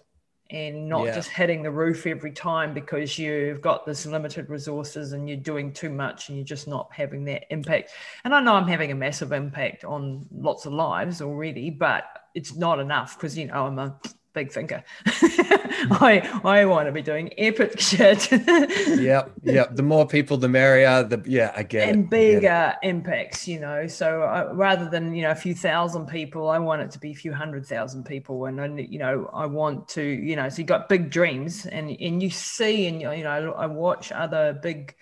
[0.49, 1.15] and not yeah.
[1.15, 5.71] just hitting the roof every time because you've got this limited resources and you're doing
[5.71, 7.91] too much and you're just not having that impact
[8.25, 12.55] and i know i'm having a massive impact on lots of lives already but it's
[12.55, 13.95] not enough because you know i'm a
[14.33, 14.83] big thinker.
[15.05, 18.31] I I want to be doing epic shit.
[18.31, 19.65] yeah, yeah.
[19.71, 21.03] The more people, the merrier.
[21.03, 22.09] The yeah, I get and it.
[22.09, 23.47] bigger impacts.
[23.47, 26.81] You know, so I, uh, rather than you know a few thousand people, I want
[26.81, 30.03] it to be a few hundred thousand people, and I, you know I want to
[30.03, 33.65] you know so you got big dreams, and and you see and you know I
[33.67, 34.95] watch other big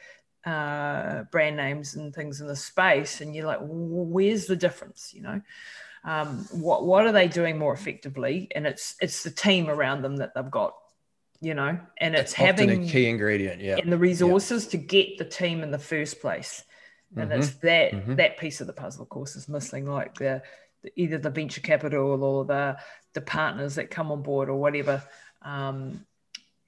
[0.45, 5.13] uh, brand names and things in the space, and you're like, where's the difference?
[5.13, 5.41] You know
[6.03, 10.17] um, what what are they doing more effectively and it's it's the team around them
[10.17, 10.73] that they've got
[11.41, 14.71] you know and it's, it's having a key ingredient yeah and the resources yeah.
[14.71, 16.63] to get the team in the first place
[17.15, 17.39] and mm-hmm.
[17.39, 18.15] it's that mm-hmm.
[18.15, 20.41] that piece of the puzzle of course is missing like the,
[20.83, 22.77] the, either the venture capital or the
[23.13, 25.01] the partners that come on board or whatever
[25.41, 26.05] um,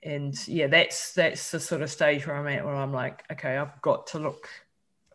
[0.04, 3.58] and yeah that's that's the sort of stage where i'm at where i'm like okay
[3.58, 4.50] i've got to look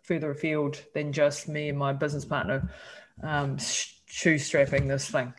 [0.02, 2.70] further afield than just me and my business partner
[3.22, 3.58] um,
[4.08, 5.32] shoestrapping this thing.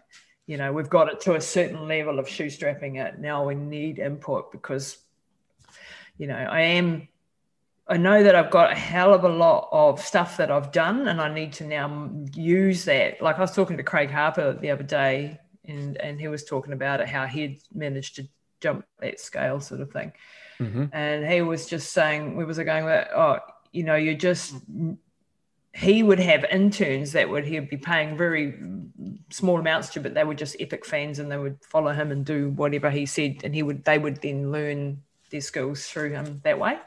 [0.45, 3.19] You know, we've got it to a certain level of shoestrapping it.
[3.19, 4.97] Now we need input because,
[6.17, 7.08] you know, I am,
[7.88, 11.08] I know that I've got a hell of a lot of stuff that I've done
[11.08, 13.21] and I need to now use that.
[13.21, 16.73] Like I was talking to Craig Harper the other day and, and he was talking
[16.73, 18.27] about it, how he'd managed to
[18.62, 20.13] jump that scale sort of thing.
[20.60, 20.86] Mm-hmm.
[20.93, 23.39] And he was just saying, we was going, oh,
[23.71, 24.56] you know, you're just
[25.78, 28.56] he would have interns that would he'd be paying very
[29.30, 32.26] small amounts to, but they were just epic fans and they would follow him and
[32.26, 36.42] do whatever he said, and he would they would then learn their skills through him
[36.44, 36.80] that way.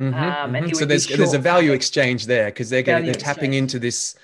[0.00, 0.74] Mm-hmm, um, mm-hmm.
[0.74, 3.74] so there's there's a value exchange there because they're getting, they're tapping exchange.
[3.74, 4.14] into this.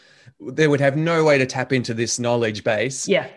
[0.41, 3.07] They would have no way to tap into this knowledge base.
[3.07, 3.29] Yeah.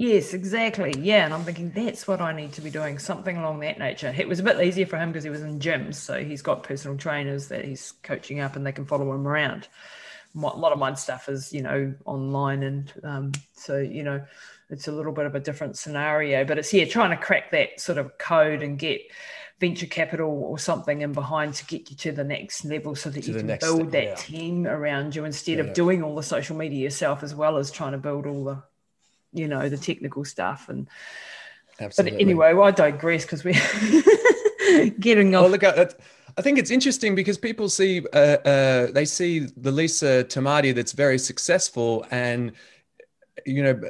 [0.00, 0.94] Yes, exactly.
[0.96, 4.14] Yeah, and I'm thinking that's what I need to be doing, something along that nature.
[4.16, 6.62] It was a bit easier for him because he was in gyms, so he's got
[6.62, 9.66] personal trainers that he's coaching up, and they can follow him around
[10.36, 14.22] a lot of my stuff is you know online and um, so you know
[14.70, 17.80] it's a little bit of a different scenario but it's yeah trying to crack that
[17.80, 19.00] sort of code and get
[19.60, 23.24] venture capital or something in behind to get you to the next level so that
[23.24, 24.14] to you can build step, that yeah.
[24.14, 25.72] team around you instead yeah, of yeah.
[25.72, 28.62] doing all the social media yourself as well as trying to build all the
[29.32, 30.88] you know the technical stuff and
[31.80, 32.18] Absolutely.
[32.18, 35.98] but anyway well, i digress because we're getting off look at
[36.38, 40.92] I think it's interesting because people see uh, uh, they see the Lisa Tamati that's
[40.92, 42.52] very successful, and
[43.44, 43.80] you know,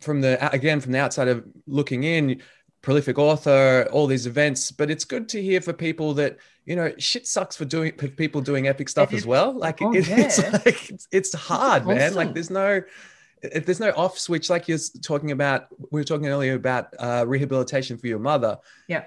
[0.00, 2.40] from the again from the outside of looking in,
[2.80, 4.70] prolific author, all these events.
[4.70, 8.08] But it's good to hear for people that you know shit sucks for doing for
[8.08, 9.52] people doing epic stuff as well.
[9.52, 10.20] Like oh, it, yeah.
[10.20, 12.14] it's like it's, it's hard, man.
[12.14, 12.80] Like there's no
[13.42, 17.98] there's no off switch, like you're talking about, we were talking earlier about uh, rehabilitation
[17.98, 18.58] for your mother.
[18.88, 19.04] Yeah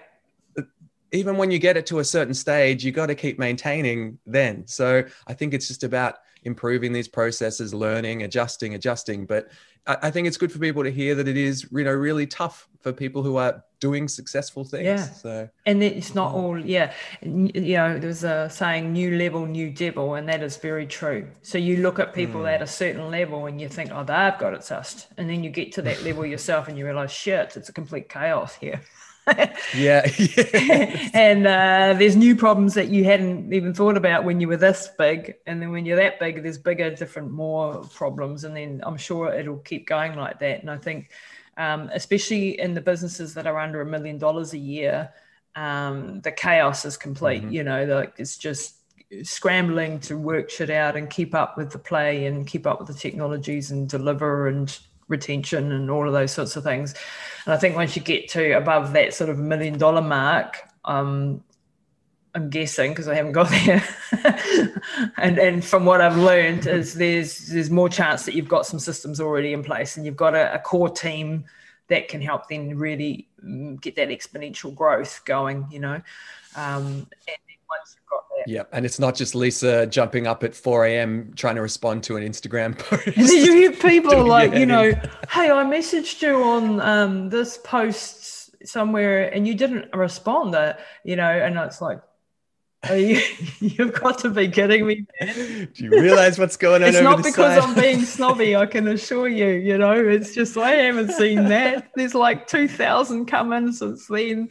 [1.11, 4.65] even when you get it to a certain stage, you got to keep maintaining then.
[4.67, 9.25] So I think it's just about improving these processes, learning, adjusting, adjusting.
[9.25, 9.49] But
[9.87, 12.67] I, think it's good for people to hear that it is, you know, really tough
[12.81, 14.85] for people who are doing successful things.
[14.85, 15.03] Yeah.
[15.03, 16.93] So and it's not all, yeah.
[17.21, 21.27] You know, there's a saying, new level, new devil, and that is very true.
[21.41, 22.53] So you look at people mm.
[22.53, 25.07] at a certain level and you think, oh, they've got it sussed.
[25.17, 28.07] And then you get to that level yourself and you realize, shit, it's a complete
[28.07, 28.81] chaos here.
[29.75, 30.07] yeah.
[31.13, 34.89] and uh, there's new problems that you hadn't even thought about when you were this
[34.97, 35.35] big.
[35.45, 38.43] And then when you're that big, there's bigger, different, more problems.
[38.43, 40.61] And then I'm sure it'll keep going like that.
[40.61, 41.11] And I think,
[41.57, 45.11] um, especially in the businesses that are under a million dollars a year,
[45.55, 47.43] um, the chaos is complete.
[47.43, 47.51] Mm-hmm.
[47.51, 48.75] You know, like it's just
[49.23, 52.87] scrambling to work shit out and keep up with the play and keep up with
[52.87, 54.79] the technologies and deliver and
[55.11, 56.95] retention and all of those sorts of things.
[57.45, 61.43] And I think once you get to above that sort of million dollar mark, um,
[62.33, 63.83] I'm guessing because I haven't got there.
[65.17, 68.79] and and from what I've learned is there's there's more chance that you've got some
[68.79, 71.45] systems already in place and you've got a, a core team
[71.87, 75.67] that can help then really mm, get that exponential growth going.
[75.69, 76.01] You know,
[76.55, 80.55] um, and once you've got that, yeah, and it's not just Lisa jumping up at
[80.55, 81.33] 4 a.m.
[81.35, 83.17] trying to respond to an Instagram post.
[83.17, 84.91] You hear people like, you know,
[85.29, 90.53] hey, I messaged you on um, this post somewhere and you didn't respond.
[90.53, 92.01] That you know, and it's like
[92.89, 93.21] are you,
[93.59, 95.05] you've got to be kidding me.
[95.19, 95.69] Man.
[95.73, 96.89] Do you realize what's going on?
[96.89, 97.59] It's not because side?
[97.59, 99.49] I'm being snobby, I can assure you.
[99.49, 101.91] You know, it's just I haven't seen that.
[101.95, 104.49] There's like 2,000 come in since then.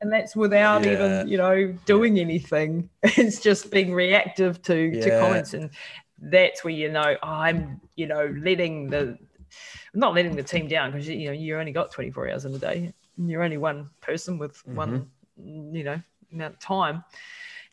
[0.00, 0.92] And that's without yeah.
[0.92, 2.90] even, you know, doing anything.
[3.02, 5.04] It's just being reactive to, yeah.
[5.04, 5.54] to comments.
[5.54, 5.70] And
[6.18, 9.18] that's where you know oh, I'm, you know, letting the,
[9.94, 12.54] I'm not letting the team down because, you know, you only got 24 hours in
[12.54, 12.92] a day.
[13.16, 14.76] You're only one person with mm-hmm.
[14.76, 16.00] one, you know,
[16.32, 17.04] amount of time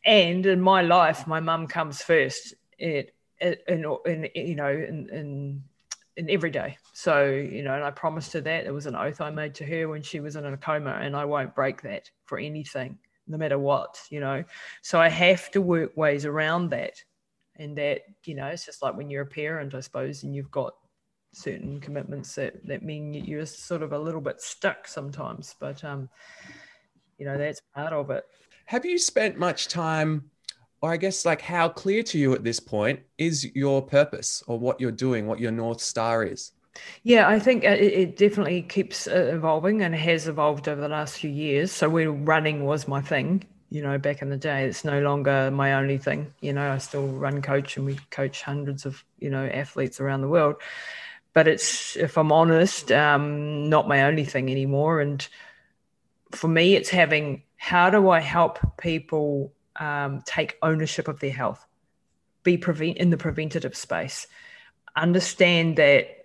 [0.06, 2.54] and in my life, my mum comes first.
[2.78, 5.64] It, it in, in you know in, in
[6.17, 6.78] in every day.
[6.93, 9.65] So you know, and I promised her that it was an oath I made to
[9.65, 12.97] her when she was in a coma, and I won't break that for anything,
[13.28, 13.99] no matter what.
[14.10, 14.43] You know,
[14.82, 16.95] so I have to work ways around that,
[17.58, 20.52] and that you know, it's just like when you're a parent, I suppose, and you've
[20.52, 20.73] got
[21.34, 26.10] certain commitments that that mean you're sort of a little bit stuck sometimes, but um,
[27.17, 28.26] you know, that's part of it.
[28.65, 30.30] Have you spent much time,
[30.84, 34.60] or I guess, like, how clear to you at this point is your purpose or
[34.60, 36.52] what you're doing, what your North Star is?
[37.04, 41.19] Yeah, I think it, it definitely keeps uh, evolving and has evolved over the last
[41.19, 41.72] few years.
[41.72, 45.50] So, when running was my thing, you know, back in the day, it's no longer
[45.52, 46.34] my only thing.
[46.41, 50.19] You know, I still run coach and we coach hundreds of, you know, athletes around
[50.19, 50.58] the world.
[51.34, 55.00] But it's, if I'm honest, um, not my only thing anymore.
[55.00, 55.26] And
[56.32, 61.66] for me, it's having how do I help people um, take ownership of their health,
[62.44, 64.28] be prevent in the preventative space,
[64.96, 66.24] understand that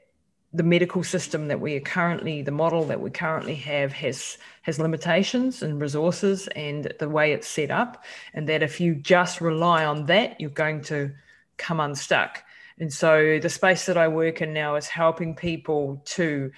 [0.53, 4.79] the medical system that we are currently, the model that we currently have has has
[4.79, 9.85] limitations and resources and the way it's set up, and that if you just rely
[9.85, 11.13] on that, you're going to
[11.59, 12.43] come unstuck.
[12.79, 16.51] And so the space that I work in now is helping people to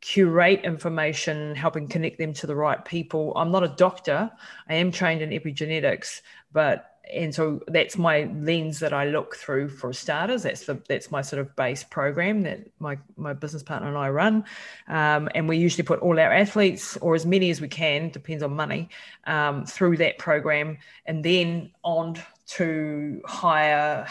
[0.00, 3.32] curate information, helping connect them to the right people.
[3.36, 4.30] I'm not a doctor.
[4.68, 9.68] I am trained in epigenetics, but and so that's my lens that I look through
[9.68, 10.44] for starters.
[10.44, 14.10] That's the that's my sort of base program that my my business partner and I
[14.10, 14.44] run,
[14.88, 18.42] um, and we usually put all our athletes or as many as we can, depends
[18.42, 18.88] on money,
[19.26, 24.06] um, through that program, and then on to higher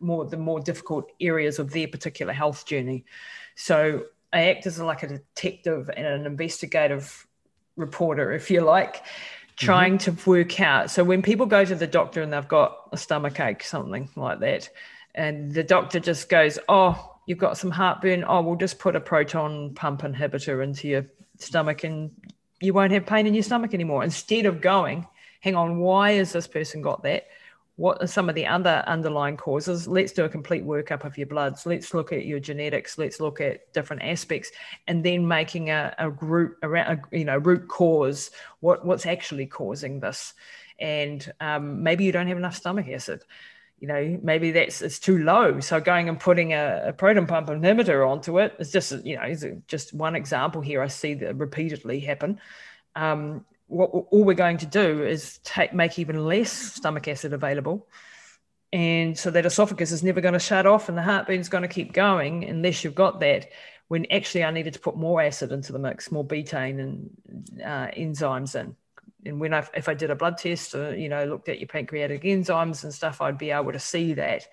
[0.00, 3.04] more the more difficult areas of their particular health journey.
[3.56, 7.26] So I act as like a detective and an investigative
[7.76, 9.02] reporter, if you like,
[9.56, 10.16] trying mm-hmm.
[10.16, 10.90] to work out.
[10.90, 14.40] So when people go to the doctor and they've got a stomach ache, something like
[14.40, 14.68] that,
[15.14, 18.24] and the doctor just goes, "Oh, you've got some heartburn.
[18.26, 21.06] Oh, we'll just put a proton pump inhibitor into your
[21.38, 22.10] stomach, and
[22.60, 25.06] you won't have pain in your stomach anymore." Instead of going,
[25.40, 27.28] "Hang on, why has this person got that?"
[27.76, 29.88] What are some of the other underlying causes?
[29.88, 31.66] Let's do a complete workup of your bloods.
[31.66, 32.98] Let's look at your genetics.
[32.98, 34.52] Let's look at different aspects
[34.86, 39.46] and then making a, a group around a, you know root cause what what's actually
[39.46, 40.34] causing this.
[40.78, 43.22] And um, maybe you don't have enough stomach acid.
[43.80, 45.58] You know maybe that's it's too low.
[45.58, 49.34] So going and putting a, a proton pump inhibitor onto it is just you know
[49.66, 52.40] just one example here i see that repeatedly happen.
[52.94, 57.86] Um, what all we're going to do is take make even less stomach acid available.
[58.72, 61.62] And so that esophagus is never going to shut off and the heartbeat is going
[61.62, 63.48] to keep going unless you've got that
[63.88, 67.88] when actually i needed to put more acid into the mix more betaine and uh,
[67.96, 68.74] enzymes in.
[69.26, 71.68] And when I, if i did a blood test or you know looked at your
[71.68, 74.48] pancreatic enzymes and stuff i'd be able to see that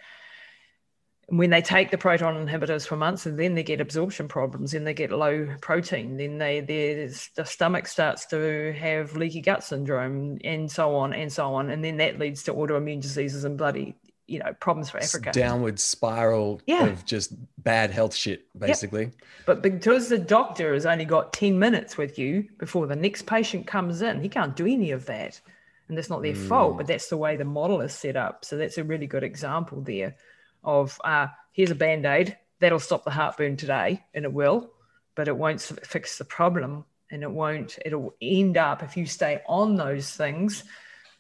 [1.27, 4.86] when they take the proton inhibitors for months and then they get absorption problems and
[4.86, 10.69] they get low protein then they the stomach starts to have leaky gut syndrome and
[10.69, 13.95] so on and so on and then that leads to autoimmune diseases and bloody
[14.27, 16.86] you know problems for africa downward spiral yeah.
[16.86, 19.13] of just bad health shit basically yep.
[19.45, 23.67] but because the doctor has only got 10 minutes with you before the next patient
[23.67, 25.39] comes in he can't do any of that
[25.88, 26.47] and that's not their mm.
[26.47, 29.23] fault but that's the way the model is set up so that's a really good
[29.23, 30.15] example there
[30.63, 34.71] of uh, here's a band aid that'll stop the heartburn today, and it will,
[35.15, 37.78] but it won't fix the problem, and it won't.
[37.86, 40.63] It'll end up if you stay on those things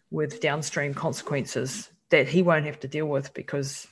[0.09, 3.87] with downstream consequences that he won't have to deal with because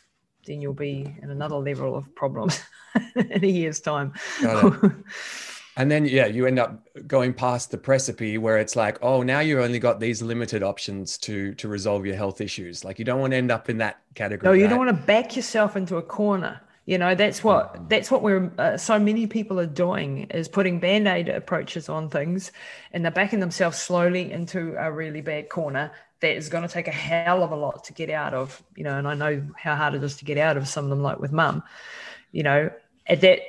[0.46, 2.60] then you'll be in another level of problems
[3.16, 4.14] in a year's time.
[5.78, 9.40] and then yeah you end up going past the precipice where it's like oh now
[9.40, 13.20] you've only got these limited options to to resolve your health issues like you don't
[13.20, 14.70] want to end up in that category no you right?
[14.70, 17.90] don't want to back yourself into a corner you know that's what mm.
[17.90, 22.52] that's what we're uh, so many people are doing is putting band-aid approaches on things
[22.92, 26.88] and they're backing themselves slowly into a really bad corner that is going to take
[26.88, 29.76] a hell of a lot to get out of you know and i know how
[29.76, 31.62] hard it is to get out of some of them like with mum
[32.32, 32.72] you know
[33.06, 33.40] at that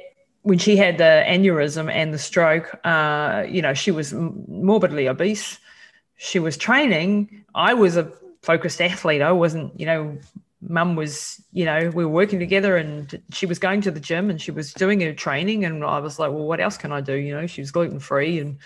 [0.42, 5.58] when she had the aneurysm and the stroke, uh, you know, she was morbidly obese.
[6.16, 7.44] She was training.
[7.54, 8.10] I was a
[8.42, 9.22] focused athlete.
[9.22, 10.18] I wasn't, you know,
[10.62, 14.30] mum was, you know, we were working together and she was going to the gym
[14.30, 15.64] and she was doing her training.
[15.64, 17.14] And I was like, well, what else can I do?
[17.14, 18.58] You know, she was gluten free and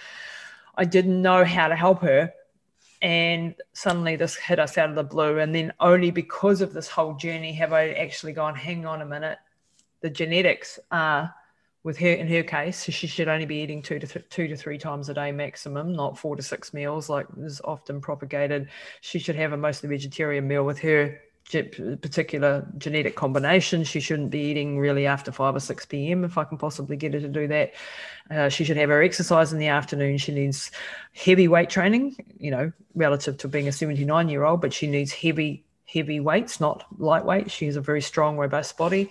[0.76, 2.32] I didn't know how to help her.
[3.02, 5.38] And suddenly this hit us out of the blue.
[5.38, 9.06] And then only because of this whole journey have I actually gone, hang on a
[9.06, 9.38] minute,
[10.00, 11.34] the genetics are
[11.84, 14.56] with her in her case, she should only be eating two to th- two to
[14.56, 18.68] three times a day maximum, not four to six meals like is often propagated.
[19.02, 21.20] She should have a mostly vegetarian meal with her
[22.00, 23.84] particular genetic combination.
[23.84, 26.24] She shouldn't be eating really after 5 or 6 p.m.
[26.24, 27.74] if I can possibly get her to do that.
[28.30, 30.16] Uh, she should have her exercise in the afternoon.
[30.16, 30.70] She needs
[31.14, 35.12] heavy weight training, you know, relative to being a 79 year old, but she needs
[35.12, 37.50] heavy heavy weights, not lightweight.
[37.50, 39.10] She has a very strong, robust body.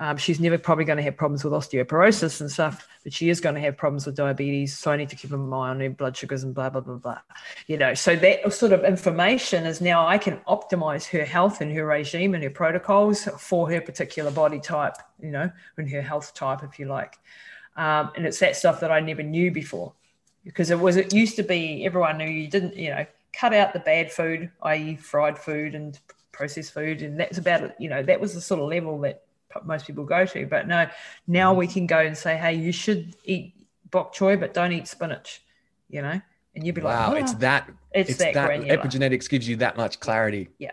[0.00, 3.40] Um, she's never probably going to have problems with osteoporosis and stuff, but she is
[3.40, 4.76] going to have problems with diabetes.
[4.76, 6.96] So I need to keep an eye on her blood sugars and blah, blah, blah,
[6.96, 7.20] blah.
[7.66, 11.70] You know, so that sort of information is now I can optimize her health and
[11.72, 16.34] her regime and her protocols for her particular body type, you know, and her health
[16.34, 17.18] type, if you like.
[17.76, 19.92] Um, and it's that stuff that I never knew before
[20.44, 23.72] because it was, it used to be everyone knew you didn't, you know, cut out
[23.72, 25.98] the bad food, i.e., fried food and
[26.32, 27.74] processed food, and that's about it.
[27.78, 29.22] You know, that was the sort of level that
[29.64, 30.46] most people go to.
[30.46, 30.88] But no,
[31.26, 33.54] now we can go and say, hey, you should eat
[33.90, 35.42] bok choy, but don't eat spinach.
[35.88, 36.20] You know,
[36.54, 37.70] and you'd be wow, like, wow, it's that.
[37.92, 40.48] It's, it's that, that epigenetics gives you that much clarity.
[40.58, 40.72] Yeah,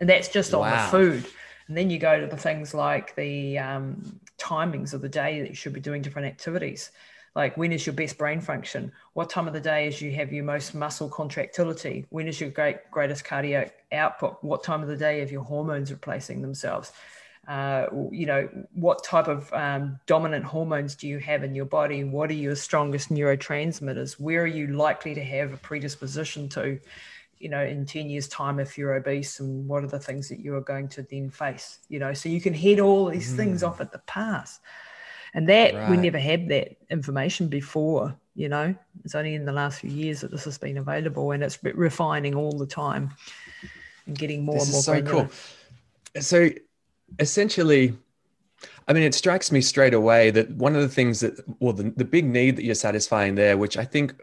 [0.00, 0.62] and that's just wow.
[0.62, 1.30] on the food.
[1.68, 5.48] And then you go to the things like the um, timings of the day that
[5.48, 6.90] you should be doing different activities
[7.34, 8.92] like when is your best brain function?
[9.14, 12.06] What time of the day is you have your most muscle contractility?
[12.10, 14.38] When is your great greatest cardiac output?
[14.42, 16.92] What time of the day have your hormones replacing themselves?
[17.48, 22.04] Uh, you know what type of um, dominant hormones do you have in your body?
[22.04, 24.20] What are your strongest neurotransmitters?
[24.20, 26.78] Where are you likely to have a predisposition to
[27.38, 30.38] you know in 10 years time if you're obese and what are the things that
[30.38, 31.78] you are going to then face?
[31.88, 33.36] You know so you can head all these mm.
[33.36, 34.60] things off at the pass
[35.34, 35.90] and that right.
[35.90, 38.74] we never had that information before you know?
[39.04, 42.34] It's only in the last few years that this has been available and it's refining
[42.34, 43.10] all the time
[44.06, 46.22] and getting more this and more Is so cool.
[46.22, 46.48] So
[47.18, 47.96] essentially
[48.86, 51.92] I mean, it strikes me straight away that one of the things that, well, the,
[51.96, 54.14] the big need that you're satisfying there, which I think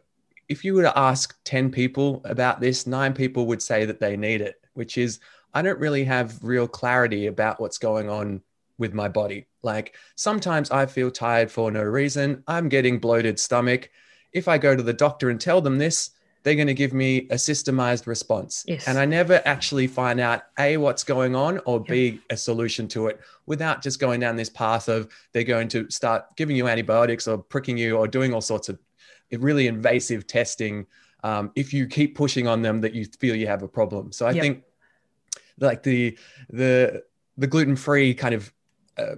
[0.50, 4.17] if you were to ask 10 people about this, nine people would say that they
[4.17, 5.19] need it, which is
[5.54, 8.41] I don't really have real clarity about what's going on
[8.80, 9.46] with my body.
[9.62, 12.44] Like sometimes I feel tired for no reason.
[12.48, 13.92] I'm getting bloated stomach.
[14.34, 16.12] If I go to the doctor and tell them this,
[16.44, 18.63] they're going to give me a systemized response.
[18.65, 18.88] Yes.
[18.88, 23.08] And I never actually find out A, what's going on, or B, a solution to
[23.08, 27.28] it without just going down this path of they're going to start giving you antibiotics
[27.28, 28.80] or pricking you or doing all sorts of
[29.38, 30.88] really invasive testing
[31.24, 34.12] um, if you keep pushing on them that you feel you have a problem.
[34.12, 34.42] So I yep.
[34.42, 34.63] think
[35.60, 36.18] like the
[36.50, 37.04] the
[37.38, 38.52] the gluten free kind of
[39.00, 39.16] uh,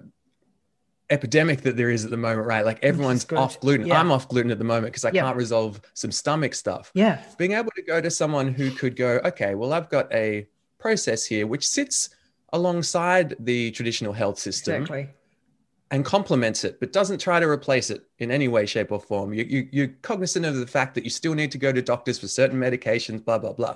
[1.09, 2.65] epidemic that there is at the moment, right?
[2.65, 3.87] Like everyone's off gluten.
[3.87, 3.99] Yeah.
[3.99, 5.23] I'm off gluten at the moment because I yeah.
[5.23, 6.91] can't resolve some stomach stuff.
[6.93, 7.21] Yeah.
[7.37, 10.47] Being able to go to someone who could go, okay, well, I've got a
[10.79, 12.09] process here which sits
[12.53, 14.83] alongside the traditional health system.
[14.83, 15.09] Exactly.
[15.91, 19.33] And complements it, but doesn't try to replace it in any way, shape, or form.
[19.33, 22.17] You, you, you're cognizant of the fact that you still need to go to doctors
[22.17, 23.75] for certain medications, blah, blah, blah.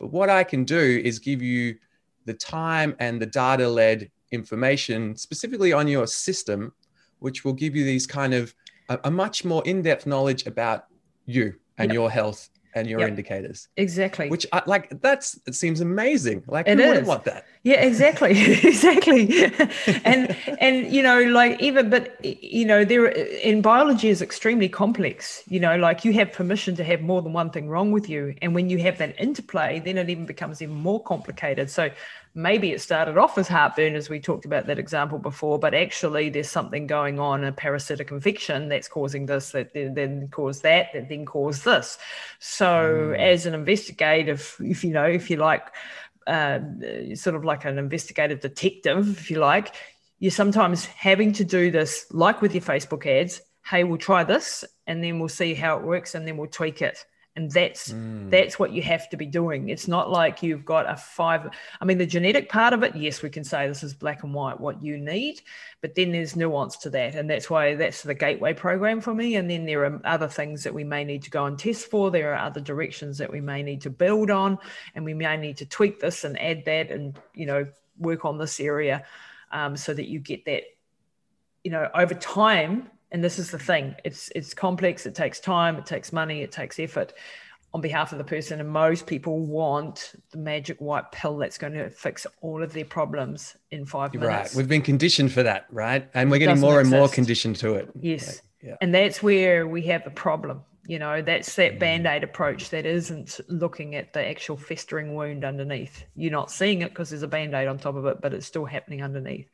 [0.00, 1.76] But what I can do is give you
[2.24, 6.72] the time and the data led information specifically on your system,
[7.20, 8.54] which will give you these kind of
[8.88, 10.86] a, a much more in-depth knowledge about
[11.26, 11.94] you and yep.
[11.94, 13.08] your health and your yep.
[13.08, 13.68] indicators.
[13.76, 14.28] Exactly.
[14.28, 16.42] Which I like that's it seems amazing.
[16.46, 17.46] Like it who wouldn't want that?
[17.62, 18.30] Yeah, exactly.
[18.62, 19.44] exactly.
[20.04, 25.42] and and you know, like even but you know, there in biology is extremely complex.
[25.46, 28.34] You know, like you have permission to have more than one thing wrong with you.
[28.42, 31.70] And when you have that interplay, then it even becomes even more complicated.
[31.70, 31.90] So
[32.34, 36.28] maybe it started off as heartburn, as we talked about that example before, but actually
[36.28, 41.08] there's something going on, a parasitic infection that's causing this, that then cause that, that
[41.08, 41.96] then cause this.
[42.40, 43.18] So, mm.
[43.18, 45.68] as an investigative, if you know, if you like,
[46.26, 46.58] uh,
[47.14, 49.74] sort of like an investigative detective, if you like,
[50.18, 54.64] you're sometimes having to do this, like with your Facebook ads, hey we'll try this
[54.86, 57.04] and then we'll see how it works and then we'll tweak it
[57.36, 58.30] and that's mm.
[58.30, 59.68] that's what you have to be doing.
[59.68, 63.22] It's not like you've got a five i mean the genetic part of it yes
[63.22, 65.40] we can say this is black and white what you need
[65.84, 67.14] but then there's nuance to that.
[67.14, 69.34] And that's why that's the gateway program for me.
[69.34, 72.10] And then there are other things that we may need to go and test for.
[72.10, 74.56] There are other directions that we may need to build on.
[74.94, 77.66] And we may need to tweak this and add that and you know
[77.98, 79.04] work on this area
[79.52, 80.62] um, so that you get that
[81.64, 85.76] you know over time and this is the thing it's it's complex it takes time
[85.76, 87.14] it takes money it takes effort
[87.74, 88.60] on behalf of the person.
[88.60, 92.84] And most people want the magic white pill that's going to fix all of their
[92.84, 94.28] problems in five minutes.
[94.28, 96.08] right we've been conditioned for that right?
[96.14, 96.94] And we're getting more exist.
[96.94, 97.90] and more conditioned to it.
[98.00, 98.28] Yes.
[98.28, 98.76] Like, yeah.
[98.80, 101.78] and that's where we have a problem you know that's that mm.
[101.78, 106.90] band-aid approach that isn't looking at the actual festering wound underneath you're not seeing it
[106.90, 109.48] because there's a band-aid on top of it but it's still happening underneath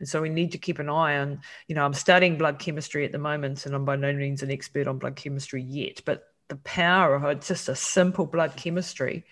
[0.00, 3.04] and so we need to keep an eye on, you know, I'm studying blood chemistry
[3.04, 6.24] at the moment, and I'm by no means an expert on blood chemistry yet, but
[6.48, 9.24] the power of just a simple blood chemistry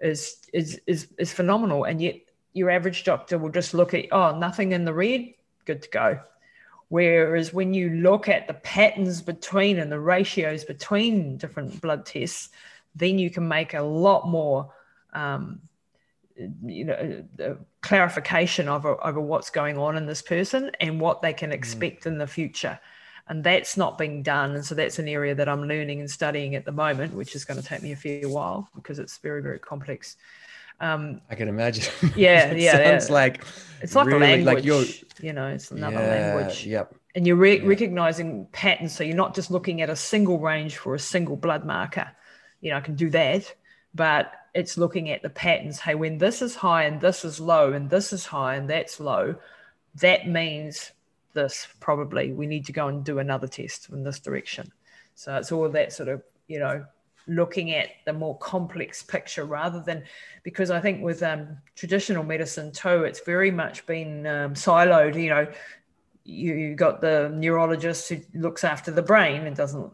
[0.00, 1.84] is is is is phenomenal.
[1.84, 2.16] And yet
[2.52, 5.32] your average doctor will just look at, oh, nothing in the red,
[5.64, 6.20] good to go.
[6.88, 12.50] Whereas when you look at the patterns between and the ratios between different blood tests,
[12.94, 14.72] then you can make a lot more
[15.12, 15.60] um,
[16.64, 21.50] you know clarification over, over what's going on in this person and what they can
[21.50, 21.54] mm.
[21.54, 22.06] expect mm.
[22.06, 22.78] in the future
[23.28, 26.54] and that's not being done and so that's an area that i'm learning and studying
[26.54, 29.42] at the moment which is going to take me a fair while because it's very
[29.42, 30.16] very complex
[30.80, 31.84] um, i can imagine
[32.16, 33.14] yeah yeah sounds yeah.
[33.14, 33.44] like
[33.80, 34.84] it's like really, a language like you're,
[35.20, 37.66] you know it's another yeah, language yep and you're re- yeah.
[37.66, 41.64] recognizing patterns so you're not just looking at a single range for a single blood
[41.64, 42.10] marker
[42.60, 43.54] you know i can do that
[43.94, 45.78] but it's looking at the patterns.
[45.78, 48.98] Hey, when this is high and this is low and this is high and that's
[48.98, 49.36] low,
[49.96, 50.92] that means
[51.34, 54.72] this probably we need to go and do another test in this direction.
[55.14, 56.86] So it's all that sort of, you know,
[57.28, 60.04] looking at the more complex picture rather than
[60.42, 65.20] because I think with um, traditional medicine too, it's very much been um, siloed.
[65.20, 65.52] You know,
[66.24, 69.92] you, you got the neurologist who looks after the brain and doesn't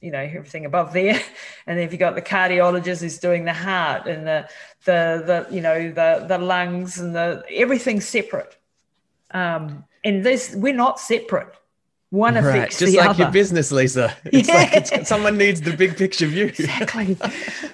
[0.00, 1.20] you know everything above there.
[1.66, 4.48] And if you've got the cardiologist who's doing the heart and the
[4.84, 8.56] the the you know the the lungs and the everything's separate.
[9.30, 11.54] Um and this we're not separate
[12.12, 12.44] one right.
[12.44, 13.22] affects just the like other.
[13.24, 14.54] your business lisa it's yeah.
[14.54, 17.16] like it's, someone needs the big picture view exactly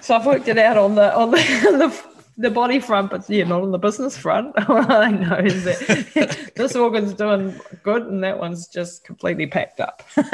[0.01, 2.09] so i've worked it out on the on the, the
[2.39, 4.55] the body front, but yeah, not on the business front.
[4.69, 9.81] All I know is that this organ's doing good and that one's just completely packed
[9.81, 10.01] up.
[10.15, 10.25] and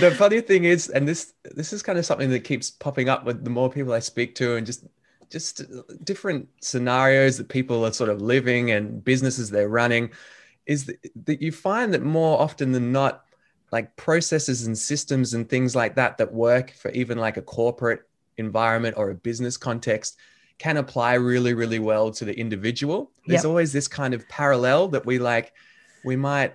[0.00, 3.26] the funny thing is, and this this is kind of something that keeps popping up
[3.26, 4.86] with the more people I speak to, and just
[5.28, 5.62] just
[6.04, 10.10] different scenarios that people are sort of living and businesses they're running,
[10.66, 10.96] is that,
[11.26, 13.22] that you find that more often than not,
[13.72, 18.08] like processes and systems and things like that that work for even like a corporate
[18.36, 20.16] environment or a business context
[20.58, 23.10] can apply really, really well to the individual.
[23.26, 23.48] There's yep.
[23.48, 25.52] always this kind of parallel that we like,
[26.04, 26.54] we might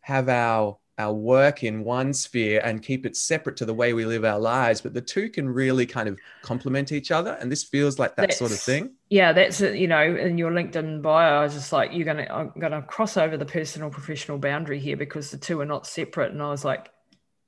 [0.00, 4.04] have our our work in one sphere and keep it separate to the way we
[4.04, 7.62] live our lives but the two can really kind of complement each other and this
[7.62, 11.40] feels like that that's, sort of thing yeah that's you know in your linkedin bio
[11.40, 14.96] i was just like you're gonna i'm gonna cross over the personal professional boundary here
[14.96, 16.90] because the two are not separate and i was like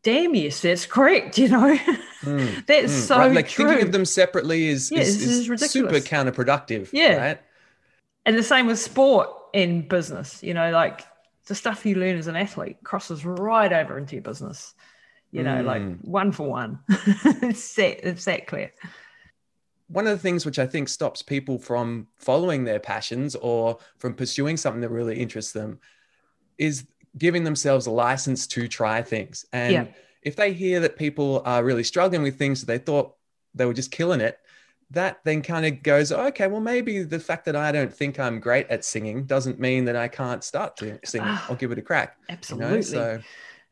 [0.02, 1.76] damn yes that's correct you know
[2.22, 3.34] mm, that's mm, so right.
[3.34, 3.66] like true.
[3.66, 7.40] thinking of them separately is, yeah, is, is, is super counterproductive yeah right?
[8.26, 11.04] and the same with sport and business you know like
[11.50, 14.72] the stuff you learn as an athlete crosses right over into your business
[15.30, 15.66] you know mm.
[15.66, 18.72] like one for one it's that it's that clear
[19.90, 24.14] one of the things which I think stops people from following their passions or from
[24.14, 25.80] pursuing something that really interests them
[26.58, 26.86] is
[27.18, 29.44] giving themselves a license to try things.
[29.52, 29.86] And yeah.
[30.22, 33.16] if they hear that people are really struggling with things that they thought
[33.52, 34.38] they were just killing it,
[34.90, 38.40] that then kind of goes, okay, well, maybe the fact that I don't think I'm
[38.40, 41.78] great at singing doesn't mean that I can't start to sing or ah, give it
[41.78, 42.16] a crack.
[42.28, 42.68] Absolutely.
[42.68, 42.80] You know?
[42.82, 43.20] So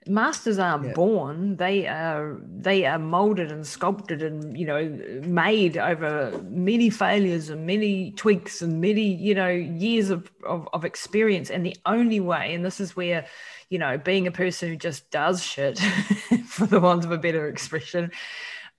[0.06, 0.92] masters aren't yeah.
[0.92, 4.88] born they are they are molded and sculpted and you know
[5.26, 10.84] made over many failures and many tweaks and many you know years of, of, of
[10.84, 13.26] experience and the only way and this is where
[13.68, 15.78] you know being a person who just does shit
[16.46, 18.10] for the want of a better expression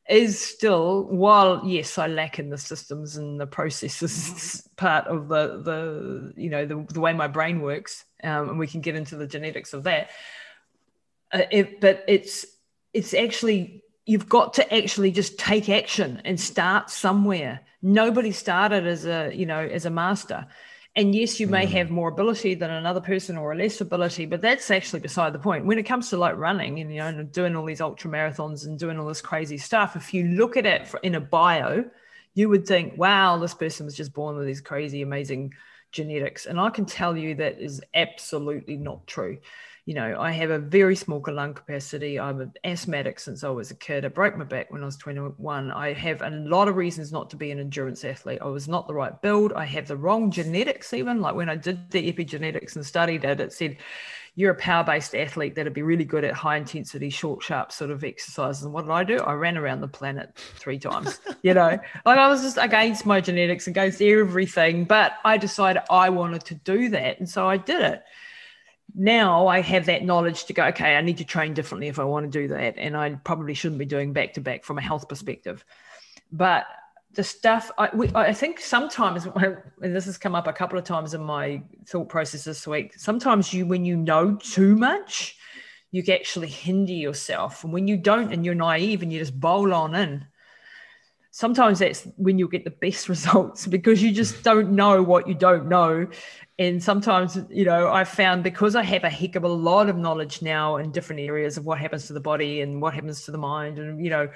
[0.09, 5.61] is still while yes i lack in the systems and the processes part of the
[5.63, 9.15] the you know the, the way my brain works um, and we can get into
[9.15, 10.09] the genetics of that
[11.31, 12.45] uh, it, but it's
[12.93, 17.61] it's actually you've got to actually just take action and start somewhere.
[17.81, 20.47] Nobody started as a you know as a master
[20.99, 21.69] and yes, you may mm.
[21.69, 25.39] have more ability than another person or a less ability, but that's actually beside the
[25.39, 25.65] point.
[25.65, 28.77] When it comes to like running and you know doing all these ultra marathons and
[28.77, 31.85] doing all this crazy stuff, if you look at it in a bio,
[32.33, 35.53] you would think, "Wow, this person was just born with these crazy, amazing
[35.93, 39.37] genetics." And I can tell you that is absolutely not true
[39.89, 42.19] you know, I have a very small lung capacity.
[42.19, 44.05] I'm an asthmatic since I was a kid.
[44.05, 45.71] I broke my back when I was 21.
[45.71, 48.37] I have a lot of reasons not to be an endurance athlete.
[48.39, 49.51] I was not the right build.
[49.51, 51.21] I have the wrong genetics, even.
[51.21, 53.77] Like when I did the epigenetics and studied it, it said,
[54.35, 57.89] you're a power based athlete that'd be really good at high intensity, short, sharp sort
[57.89, 58.61] of exercises.
[58.61, 59.17] And what did I do?
[59.17, 61.19] I ran around the planet three times.
[61.41, 66.11] you know, like I was just against my genetics, against everything, but I decided I
[66.11, 67.17] wanted to do that.
[67.17, 68.03] And so I did it
[68.95, 72.03] now I have that knowledge to go, okay, I need to train differently if I
[72.03, 72.75] want to do that.
[72.77, 75.63] And I probably shouldn't be doing back to back from a health perspective.
[76.31, 76.65] But
[77.13, 80.85] the stuff, I, we, I think sometimes, and this has come up a couple of
[80.85, 85.37] times in my thought process this week, sometimes you, when you know too much,
[85.91, 87.63] you actually hinder yourself.
[87.63, 90.25] And when you don't and you're naive and you just bowl on in,
[91.39, 95.33] sometimes that's when you'll get the best results because you just don't know what you
[95.33, 96.05] don't know
[96.57, 99.95] and sometimes you know i've found because i have a heck of a lot of
[99.95, 103.31] knowledge now in different areas of what happens to the body and what happens to
[103.31, 104.27] the mind and you know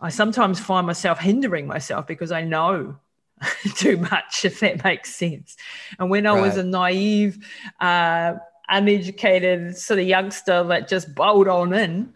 [0.00, 2.96] i sometimes find myself hindering myself because i know
[3.74, 5.56] too much if that makes sense
[5.98, 6.42] and when i right.
[6.42, 7.44] was a naive
[7.80, 8.34] uh,
[8.68, 12.14] uneducated sort of youngster that just bowled on in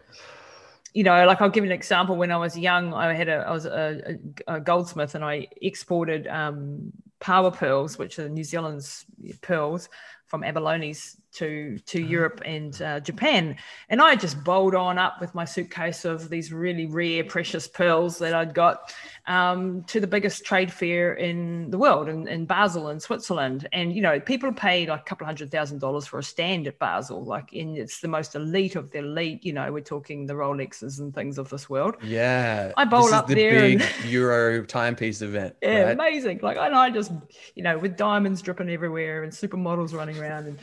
[0.93, 2.17] you know, like I'll give you an example.
[2.17, 4.17] When I was young, I had a I was a,
[4.47, 9.05] a goldsmith, and I exported um, Paua pearls, which are New Zealand's
[9.41, 9.89] pearls
[10.27, 12.09] from abalones to to uh-huh.
[12.09, 13.55] Europe and uh, Japan,
[13.89, 18.17] and I just bowled on up with my suitcase of these really rare, precious pearls
[18.19, 18.93] that I'd got
[19.27, 23.67] um, to the biggest trade fair in the world, in, in Basel, in Switzerland.
[23.71, 26.79] And you know, people paid like a couple hundred thousand dollars for a stand at
[26.79, 29.45] Basel, like in it's the most elite of the elite.
[29.45, 31.95] You know, we're talking the Rolexes and things of this world.
[32.03, 33.61] Yeah, I bowled up the there.
[33.61, 35.55] Big and, Euro timepiece event.
[35.61, 35.91] Yeah, right?
[35.91, 36.39] amazing.
[36.41, 37.11] Like, and I just,
[37.55, 40.59] you know, with diamonds dripping everywhere and supermodels running around and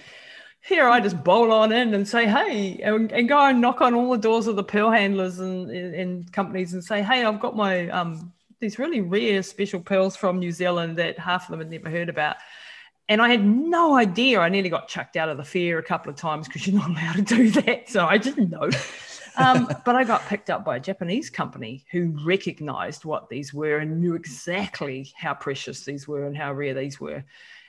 [0.60, 3.94] here I just bowl on in and say, hey, and, and, go and knock on
[3.94, 7.56] all the doors of the pearl handlers and, and companies and say, hey, I've got
[7.56, 11.70] my um, these really rare special pearls from New Zealand that half of them had
[11.70, 12.36] never heard about.
[13.08, 14.40] And I had no idea.
[14.40, 16.90] I nearly got chucked out of the fair a couple of times because you're not
[16.90, 17.88] allowed to do that.
[17.88, 18.68] So I didn't know.
[19.36, 23.78] Um, but I got picked up by a Japanese company who recognized what these were
[23.78, 27.24] and knew exactly how precious these were and how rare these were.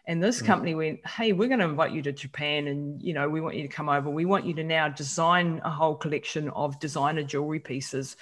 [0.10, 0.45] And this mm.
[0.47, 3.55] company went, "Hey, we're going to invite you to Japan, and you know, we want
[3.55, 4.10] you to come over.
[4.10, 8.18] We want you to now design a whole collection of designer jewelry pieces."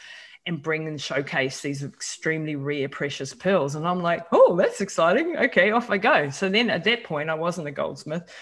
[0.47, 3.75] And bring and showcase these extremely rare precious pearls.
[3.75, 5.37] And i'm like oh that's exciting.
[5.37, 6.29] Okay off i go.
[6.29, 8.33] So then at that point i wasn't a goldsmith.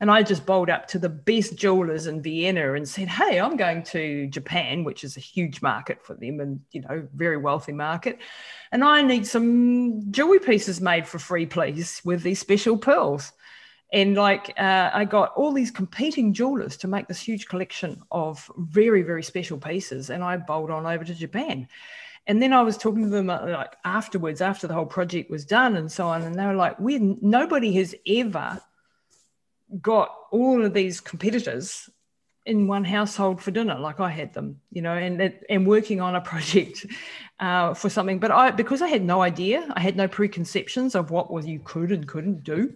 [0.00, 3.56] And i just bowled up to the best jewelers in vienna and said hey i'm
[3.56, 7.72] going to japan which is a huge market for them and you know very wealthy
[7.72, 8.18] market.
[8.70, 13.32] And i need some jewelry pieces made for free please with these special pearls
[13.94, 18.50] and like uh, I got all these competing jewelers to make this huge collection of
[18.58, 21.68] very very special pieces, and I bowled on over to Japan.
[22.26, 25.44] And then I was talking to them uh, like afterwards, after the whole project was
[25.44, 28.60] done and so on, and they were like, "We nobody has ever
[29.80, 31.88] got all of these competitors
[32.46, 36.16] in one household for dinner like I had them, you know, and and working on
[36.16, 36.84] a project
[37.38, 38.18] uh, for something.
[38.18, 41.60] But I because I had no idea, I had no preconceptions of what was you
[41.60, 42.74] could and couldn't do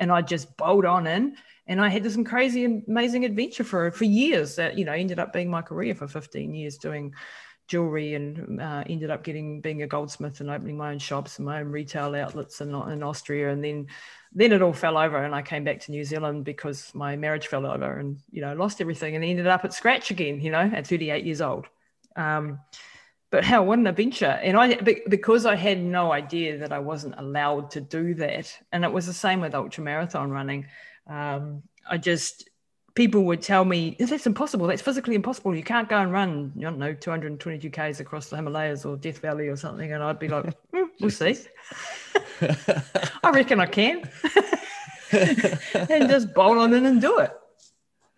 [0.00, 1.36] and I just bowled on in.
[1.66, 5.32] And I had this crazy, amazing adventure for for years that you know ended up
[5.32, 7.14] being my career for 15 years doing
[7.68, 11.46] jewelry and uh, ended up getting being a goldsmith and opening my own shops and
[11.46, 13.86] my own retail outlets in, in Austria and then
[14.32, 17.46] then it all fell over and I came back to New Zealand because my marriage
[17.46, 20.68] fell over and you know lost everything and ended up at scratch again you know
[20.74, 21.66] at 38 years old
[22.16, 22.58] um,
[23.30, 24.38] but how what an adventure.
[24.42, 28.84] And i because i had no idea that i wasn't allowed to do that and
[28.84, 30.66] it was the same with ultra marathon running
[31.06, 32.48] um, i just
[32.94, 35.54] people would tell me that's impossible that's physically impossible.
[35.54, 39.18] You can't go and run i don't know 222 k's across the himalayas or death
[39.18, 39.92] valley or something.
[39.92, 41.36] And i'd be like mm, we'll see.
[43.22, 44.08] I reckon i can.
[45.12, 47.32] And just bolt on in and do it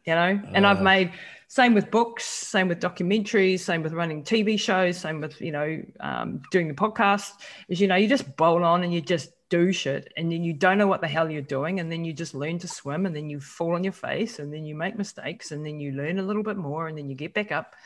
[0.07, 0.43] you know?
[0.55, 0.71] And uh.
[0.71, 1.13] i've made
[1.53, 5.83] same with books, same with documentaries, same with running TV shows, same with you know
[6.01, 7.33] um, doing the podcast.
[7.69, 10.55] Is you know you just bowl on and you just do shit, and then you
[10.55, 13.15] don't know what the hell you're doing, and then you just learn to swim, and
[13.15, 16.19] then you fall on your face, and then you make mistakes, and then you learn
[16.19, 17.77] a little bit more, and then you get back up,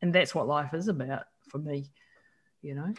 [0.00, 1.90] and that's what life is about for me,
[2.62, 2.94] you know.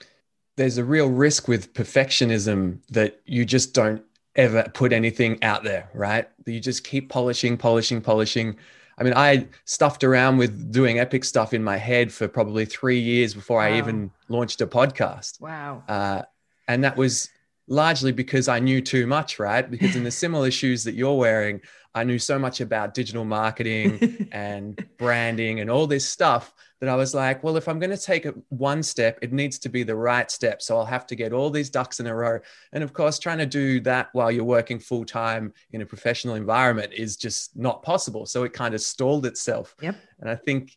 [0.58, 4.04] There's a real risk with perfectionism that you just don't
[4.36, 6.30] ever put anything out there, right?
[6.46, 8.58] You just keep polishing, polishing, polishing.
[8.98, 13.00] I mean, I stuffed around with doing epic stuff in my head for probably three
[13.00, 13.66] years before wow.
[13.66, 15.42] I even launched a podcast.
[15.42, 15.84] Wow.
[15.88, 16.22] Uh,
[16.68, 17.30] and that was
[17.68, 19.70] largely because I knew too much, right?
[19.70, 21.62] Because in the similar shoes that you're wearing,
[21.96, 26.96] I knew so much about digital marketing and branding and all this stuff that I
[26.96, 29.96] was like, well, if I'm going to take one step, it needs to be the
[29.96, 30.62] right step.
[30.62, 32.40] So I'll have to get all these ducks in a row.
[32.74, 36.36] And of course, trying to do that while you're working full time in a professional
[36.36, 38.26] environment is just not possible.
[38.26, 39.76] So it kind of stalled itself.
[39.82, 39.96] Yep.
[40.20, 40.76] And I think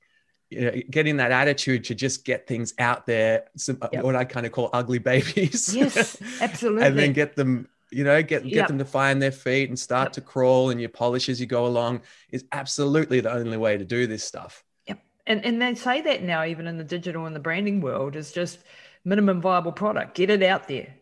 [0.51, 4.05] you know, getting that attitude to just get things out there, some, yep.
[4.05, 5.75] what I kind of call ugly babies.
[5.75, 6.83] Yes, absolutely.
[6.87, 8.69] and then get them you know get get yep.
[8.69, 10.13] them to find their feet and start yep.
[10.13, 13.85] to crawl and you polish as you go along is absolutely the only way to
[13.85, 14.99] do this stuff Yep.
[15.27, 18.33] and and they say that now even in the digital and the branding world is
[18.33, 18.59] just
[19.05, 20.95] minimum viable product get it out there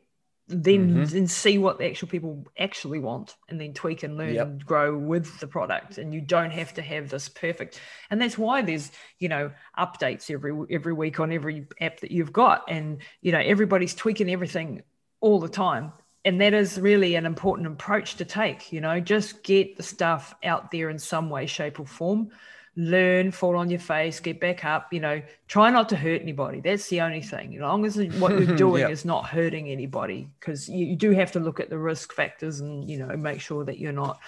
[0.47, 1.05] then mm-hmm.
[1.05, 4.47] then see what the actual people actually want and then tweak and learn yep.
[4.47, 7.81] and grow with the product and you don't have to have this perfect
[8.11, 12.33] and that's why there's you know updates every every week on every app that you've
[12.33, 14.83] got and you know everybody's tweaking everything
[15.23, 15.93] all the time
[16.25, 20.35] and that is really an important approach to take you know just get the stuff
[20.43, 22.31] out there in some way shape or form
[22.77, 24.93] learn, fall on your face, get back up.
[24.93, 26.61] You know, try not to hurt anybody.
[26.61, 27.55] That's the only thing.
[27.55, 28.91] As long as what you're doing yep.
[28.91, 32.61] is not hurting anybody, because you, you, do have to look at the risk factors
[32.61, 34.19] and you know make sure that you're not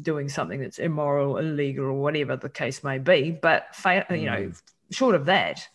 [0.00, 3.30] doing something that's immoral, illegal, or whatever the case may be.
[3.30, 4.20] But fa- mm.
[4.20, 4.62] you know, mm.
[4.90, 5.66] short of that,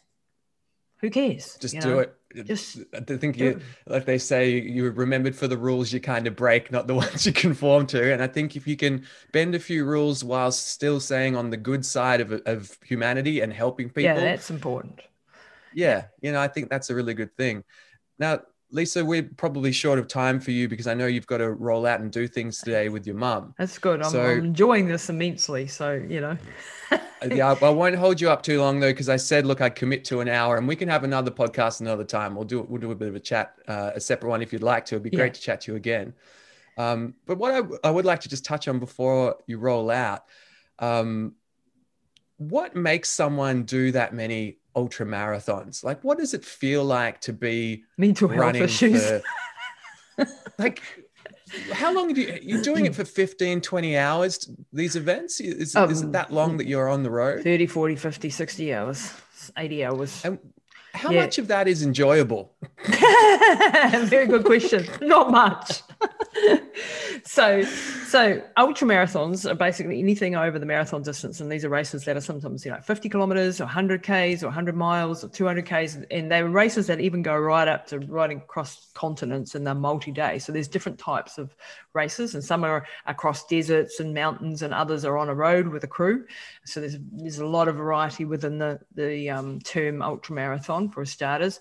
[0.98, 1.58] who cares?
[1.60, 2.00] Just do know?
[2.00, 2.16] it.
[2.44, 6.36] Just I think you, like they say, you're remembered for the rules you kind of
[6.36, 8.14] break, not the ones you conform to.
[8.14, 11.58] And I think if you can bend a few rules while still staying on the
[11.58, 15.02] good side of, of humanity and helping people, yeah, that's important.
[15.72, 17.64] Yeah, you know, I think that's a really good thing.
[18.20, 21.52] Now, Lisa, we're probably short of time for you because I know you've got to
[21.52, 23.54] roll out and do things today with your mum.
[23.58, 24.02] That's good.
[24.02, 25.68] I'm, so, I'm enjoying this immensely.
[25.68, 26.38] So, you know.
[27.28, 30.04] yeah, I won't hold you up too long though, because I said, look, I'd commit
[30.06, 32.36] to an hour, and we can have another podcast another time.
[32.36, 34.64] We'll do we'll do a bit of a chat, uh, a separate one if you'd
[34.64, 34.96] like to.
[34.96, 35.34] It'd be great yeah.
[35.34, 36.14] to chat to you again.
[36.78, 40.26] Um, but what I, I, would like to just touch on before you roll out,
[40.80, 41.36] um,
[42.36, 45.84] what makes someone do that many ultra marathons?
[45.84, 49.06] Like, what does it feel like to be mental health issues?
[49.06, 50.82] For, like
[51.74, 55.92] how long are you you're doing it for 15 20 hours these events is, um,
[55.92, 59.14] is it that long that you're on the road 30 40 50 60 hours
[59.56, 60.40] 80 hours and
[60.96, 61.22] how yeah.
[61.22, 62.54] much of that is enjoyable?
[62.86, 64.88] Very good question.
[65.02, 65.82] Not much.
[67.24, 72.06] So so ultra marathons are basically anything over the marathon distance and these are races
[72.06, 75.66] that are sometimes you know 50 kilometers or 100 ks or 100 miles or 200
[75.66, 79.74] ks and they're races that even go right up to riding across continents and they're
[79.74, 80.38] multi-day.
[80.38, 81.56] So there's different types of
[81.94, 85.84] races and some are across deserts and mountains and others are on a road with
[85.84, 86.26] a crew.
[86.66, 91.06] So there's there's a lot of variety within the the um, term ultra marathon for
[91.06, 91.60] starters.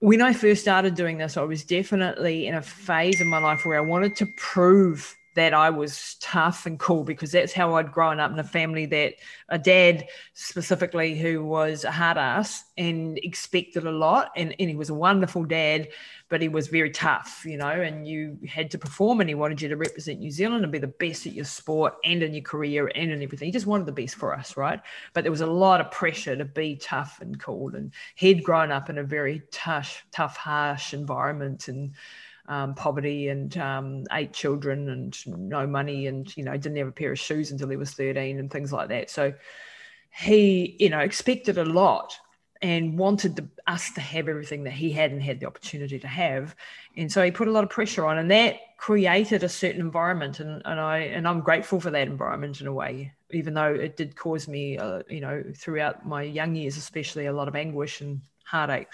[0.00, 3.64] When I first started doing this, I was definitely in a phase of my life
[3.64, 7.92] where I wanted to prove that I was tough and cool because that's how I'd
[7.92, 9.14] grown up in a family that
[9.48, 14.30] a dad specifically who was a hard ass and expected a lot.
[14.36, 15.88] And, and he was a wonderful dad,
[16.28, 19.62] but he was very tough, you know, and you had to perform and he wanted
[19.62, 22.42] you to represent New Zealand and be the best at your sport and in your
[22.42, 23.46] career and in everything.
[23.46, 24.80] He just wanted the best for us, right?
[25.14, 27.74] But there was a lot of pressure to be tough and cool.
[27.74, 31.94] And he'd grown up in a very tough, tough, harsh environment and
[32.52, 36.92] um, poverty and um, eight children and no money and you know didn't have a
[36.92, 39.10] pair of shoes until he was 13 and things like that.
[39.10, 39.32] So
[40.10, 42.14] he you know expected a lot
[42.60, 46.54] and wanted us to have everything that he hadn't had the opportunity to have.
[46.96, 50.40] And so he put a lot of pressure on and that created a certain environment
[50.40, 53.96] and, and i and i'm grateful for that environment in a way even though it
[53.96, 58.00] did cause me uh, you know throughout my young years especially a lot of anguish
[58.00, 58.20] and
[58.52, 58.88] heartache.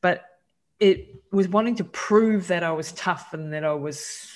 [0.00, 0.24] But
[0.80, 4.28] it was wanting to prove that I was tough and that I was,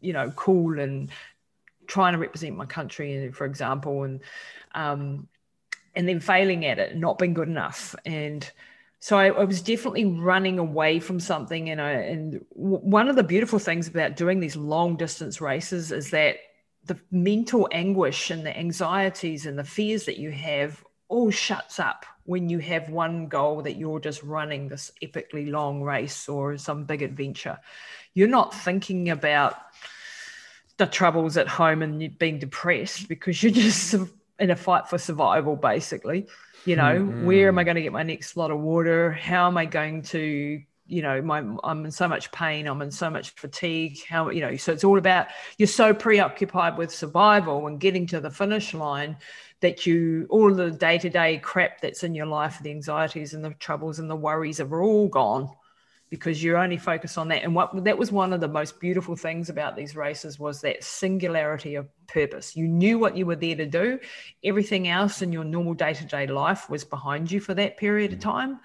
[0.00, 1.10] you know, cool and
[1.86, 4.20] trying to represent my country, for example, and
[4.74, 5.28] um,
[5.94, 8.50] and then failing at it, not being good enough, and
[9.02, 11.70] so I, I, was definitely running away from something.
[11.70, 16.10] And I and one of the beautiful things about doing these long distance races is
[16.10, 16.36] that
[16.84, 22.06] the mental anguish and the anxieties and the fears that you have all shuts up
[22.24, 26.84] when you have one goal that you're just running this epically long race or some
[26.84, 27.58] big adventure.
[28.14, 29.56] You're not thinking about
[30.76, 33.94] the troubles at home and being depressed because you're just
[34.38, 36.26] in a fight for survival, basically.
[36.64, 37.26] You know, mm-hmm.
[37.26, 39.10] where am I going to get my next lot of water?
[39.12, 40.62] How am I going to,
[40.92, 44.40] you know my i'm in so much pain i'm in so much fatigue how you
[44.40, 45.26] know so it's all about
[45.56, 49.16] you're so preoccupied with survival and getting to the finish line
[49.60, 53.98] that you all the day-to-day crap that's in your life the anxieties and the troubles
[53.98, 55.48] and the worries are all gone
[56.10, 57.42] because you're only focused on that.
[57.42, 60.84] And what that was one of the most beautiful things about these races was that
[60.84, 62.54] singularity of purpose.
[62.54, 63.98] You knew what you were there to do.
[64.44, 68.24] Everything else in your normal day-to-day life was behind you for that period of mm.
[68.24, 68.60] time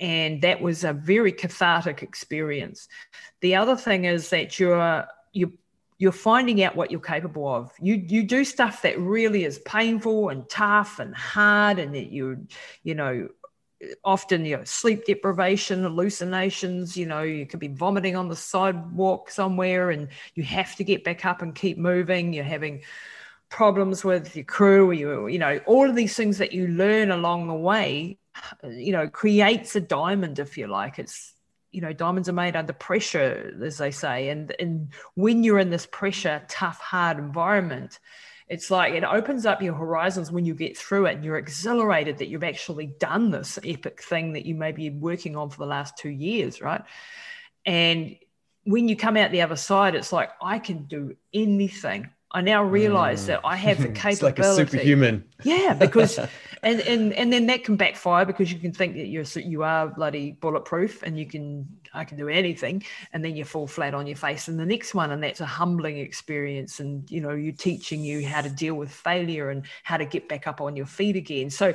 [0.00, 2.88] and that was a very cathartic experience
[3.40, 5.52] the other thing is that you're you
[6.00, 7.70] you're finding out what you're capable of.
[7.78, 12.46] You you do stuff that really is painful and tough and hard, and that you
[12.82, 13.28] you know
[14.02, 16.96] often you know sleep deprivation, hallucinations.
[16.96, 21.04] You know you could be vomiting on the sidewalk somewhere, and you have to get
[21.04, 22.32] back up and keep moving.
[22.32, 22.82] You're having
[23.50, 27.46] problems with your crew, you you know all of these things that you learn along
[27.46, 28.16] the way.
[28.64, 30.98] You know creates a diamond, if you like.
[30.98, 31.34] It's
[31.70, 34.28] you know diamonds are made under pressure as they say.
[34.28, 37.98] And and when you're in this pressure tough hard environment
[38.48, 41.14] it's like it opens up your horizons when you get through it.
[41.14, 45.36] And you're exhilarated that you've actually done this epic thing that you may be working
[45.36, 46.82] on for the last two years right?
[47.64, 48.16] And
[48.64, 52.62] when you come out the other side it's like i can do anything I now
[52.62, 53.26] realize mm.
[53.28, 54.10] that I have the capability.
[54.12, 55.24] it's like a superhuman.
[55.42, 56.18] Yeah, because
[56.62, 59.88] and and and then that can backfire because you can think that you're you are
[59.88, 64.06] bloody bulletproof and you can I can do anything, and then you fall flat on
[64.06, 66.78] your face in the next one, and that's a humbling experience.
[66.78, 70.28] And you know, you're teaching you how to deal with failure and how to get
[70.28, 71.50] back up on your feet again.
[71.50, 71.74] So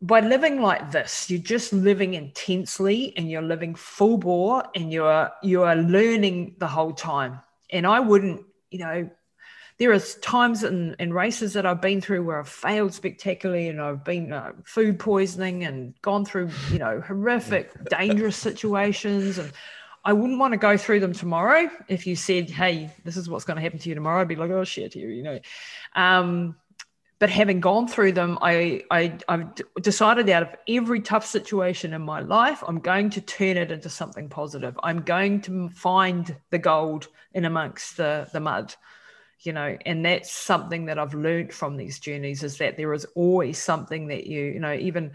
[0.00, 5.28] by living like this you're just living intensely and you're living full bore and you're
[5.42, 7.40] you are learning the whole time
[7.70, 8.40] and i wouldn't
[8.70, 9.10] you know
[9.78, 13.80] there are times in, in races that I've been through where I've failed spectacularly and
[13.80, 19.38] I've been uh, food poisoning and gone through, you know, horrific, dangerous situations.
[19.38, 19.52] And
[20.04, 21.70] I wouldn't want to go through them tomorrow.
[21.86, 24.34] If you said, hey, this is what's going to happen to you tomorrow, I'd be
[24.34, 25.38] like, oh, shit, here, you know.
[25.94, 26.56] Um,
[27.20, 32.02] but having gone through them, I, I, I've decided out of every tough situation in
[32.02, 34.78] my life, I'm going to turn it into something positive.
[34.82, 38.74] I'm going to find the gold in amongst the, the mud
[39.42, 43.04] you know and that's something that i've learned from these journeys is that there is
[43.14, 45.12] always something that you you know even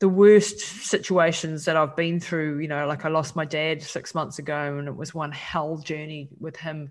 [0.00, 4.14] the worst situations that i've been through you know like i lost my dad six
[4.14, 6.90] months ago and it was one hell journey with him.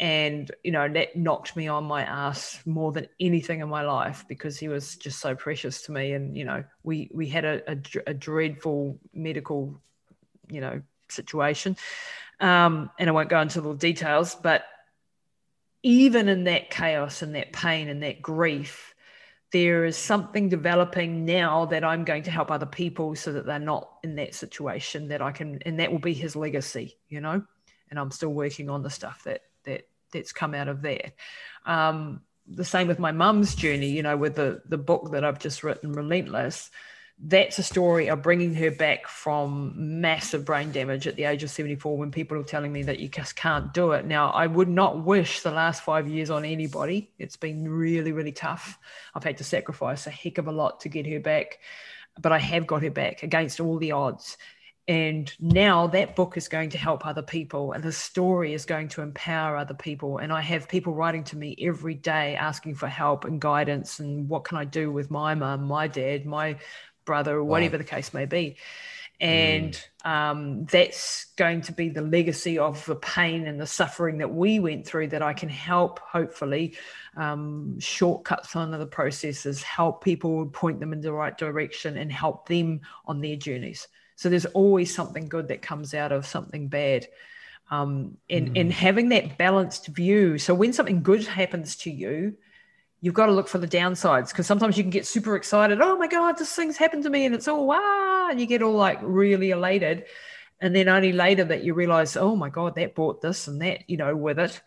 [0.00, 4.24] And you know that knocked me on my ass more than anything in my life
[4.28, 6.14] because he was just so precious to me.
[6.14, 9.80] And you know we we had a, a, a dreadful medical
[10.50, 11.76] you know situation.
[12.40, 14.64] Um, and i won't go into the details but
[15.84, 18.94] even in that chaos and that pain and that grief,
[19.52, 23.58] there is something developing now that I'm going to help other people so that they're
[23.58, 27.44] not in that situation that I can, and that will be his legacy, you know.
[27.90, 31.12] And I'm still working on the stuff that that that's come out of that.
[31.66, 35.38] Um, the same with my mum's journey, you know, with the the book that I've
[35.38, 36.70] just written, Relentless
[37.18, 41.50] that's a story of bringing her back from massive brain damage at the age of
[41.50, 44.04] 74 when people are telling me that you just can't do it.
[44.04, 47.10] Now, I would not wish the last five years on anybody.
[47.18, 48.78] It's been really, really tough.
[49.14, 51.60] I've had to sacrifice a heck of a lot to get her back,
[52.20, 54.36] but I have got her back against all the odds.
[54.86, 58.88] And now that book is going to help other people, and the story is going
[58.88, 60.18] to empower other people.
[60.18, 64.28] And I have people writing to me every day asking for help and guidance and
[64.28, 66.58] what can I do with my mum, my dad, my
[67.04, 67.78] brother or whatever wow.
[67.78, 68.56] the case may be
[69.20, 70.10] and mm.
[70.10, 74.58] um, that's going to be the legacy of the pain and the suffering that we
[74.58, 76.76] went through that i can help hopefully
[77.16, 82.12] um, shortcut some of the processes help people point them in the right direction and
[82.12, 83.86] help them on their journeys
[84.16, 87.06] so there's always something good that comes out of something bad
[87.70, 88.60] um, and, mm.
[88.60, 92.36] and having that balanced view so when something good happens to you
[93.04, 95.78] you've got to look for the downsides because sometimes you can get super excited.
[95.82, 97.26] Oh my God, this thing's happened to me.
[97.26, 98.28] And it's all wow.
[98.30, 100.06] And you get all like really elated.
[100.58, 103.90] And then only later that you realize, oh my God, that brought this and that,
[103.90, 104.58] you know, with it.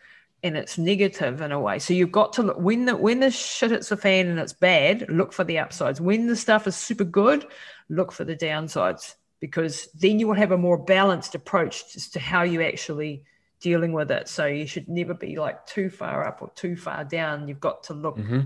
[0.44, 1.80] And it's negative in a way.
[1.80, 4.52] So you've got to look when the when the shit hits the fan and it's
[4.52, 6.00] bad, look for the upsides.
[6.00, 7.44] When the stuff is super good,
[7.88, 12.20] look for the downsides because then you will have a more balanced approach as to
[12.20, 13.24] how you actually
[13.60, 14.28] dealing with it.
[14.28, 17.48] So you should never be like too far up or too far down.
[17.48, 18.40] You've got to look, mm-hmm.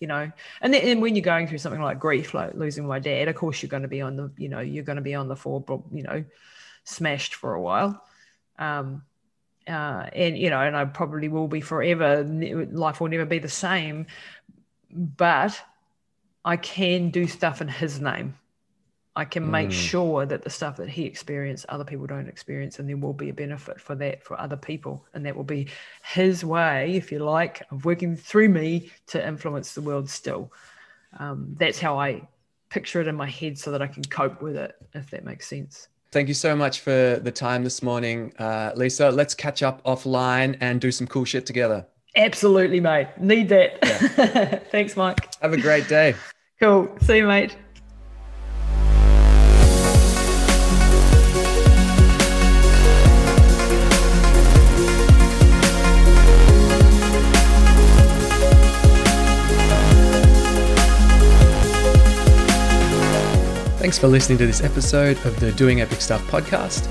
[0.00, 0.30] you know,
[0.60, 3.36] and then and when you're going through something like grief, like losing my dad, of
[3.36, 5.36] course you're going to be on the, you know, you're going to be on the
[5.36, 6.24] floor, you know,
[6.84, 8.02] smashed for a while.
[8.58, 9.02] Um,
[9.68, 12.22] uh, and you know, and I probably will be forever.
[12.22, 14.06] Life will never be the same,
[14.90, 15.60] but
[16.44, 18.38] I can do stuff in His name.
[19.16, 19.72] I can make mm.
[19.72, 23.30] sure that the stuff that he experienced, other people don't experience, and there will be
[23.30, 25.06] a benefit for that for other people.
[25.14, 25.68] And that will be
[26.04, 30.52] his way, if you like, of working through me to influence the world still.
[31.18, 32.28] Um, that's how I
[32.68, 35.48] picture it in my head so that I can cope with it, if that makes
[35.48, 35.88] sense.
[36.12, 39.10] Thank you so much for the time this morning, uh, Lisa.
[39.10, 41.86] Let's catch up offline and do some cool shit together.
[42.16, 43.08] Absolutely, mate.
[43.18, 43.78] Need that.
[43.82, 44.58] Yeah.
[44.70, 45.34] Thanks, Mike.
[45.40, 46.14] Have a great day.
[46.60, 46.94] cool.
[47.00, 47.56] See you, mate.
[63.86, 66.88] Thanks for listening to this episode of the Doing Epic Stuff podcast.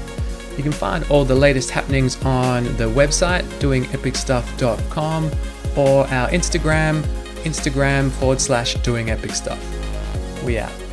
[0.55, 5.31] You can find all the latest happenings on the website, doingepicstuff.com,
[5.75, 7.01] or our Instagram,
[7.43, 9.61] Instagram forward slash doing epic stuff.
[10.45, 10.84] We out.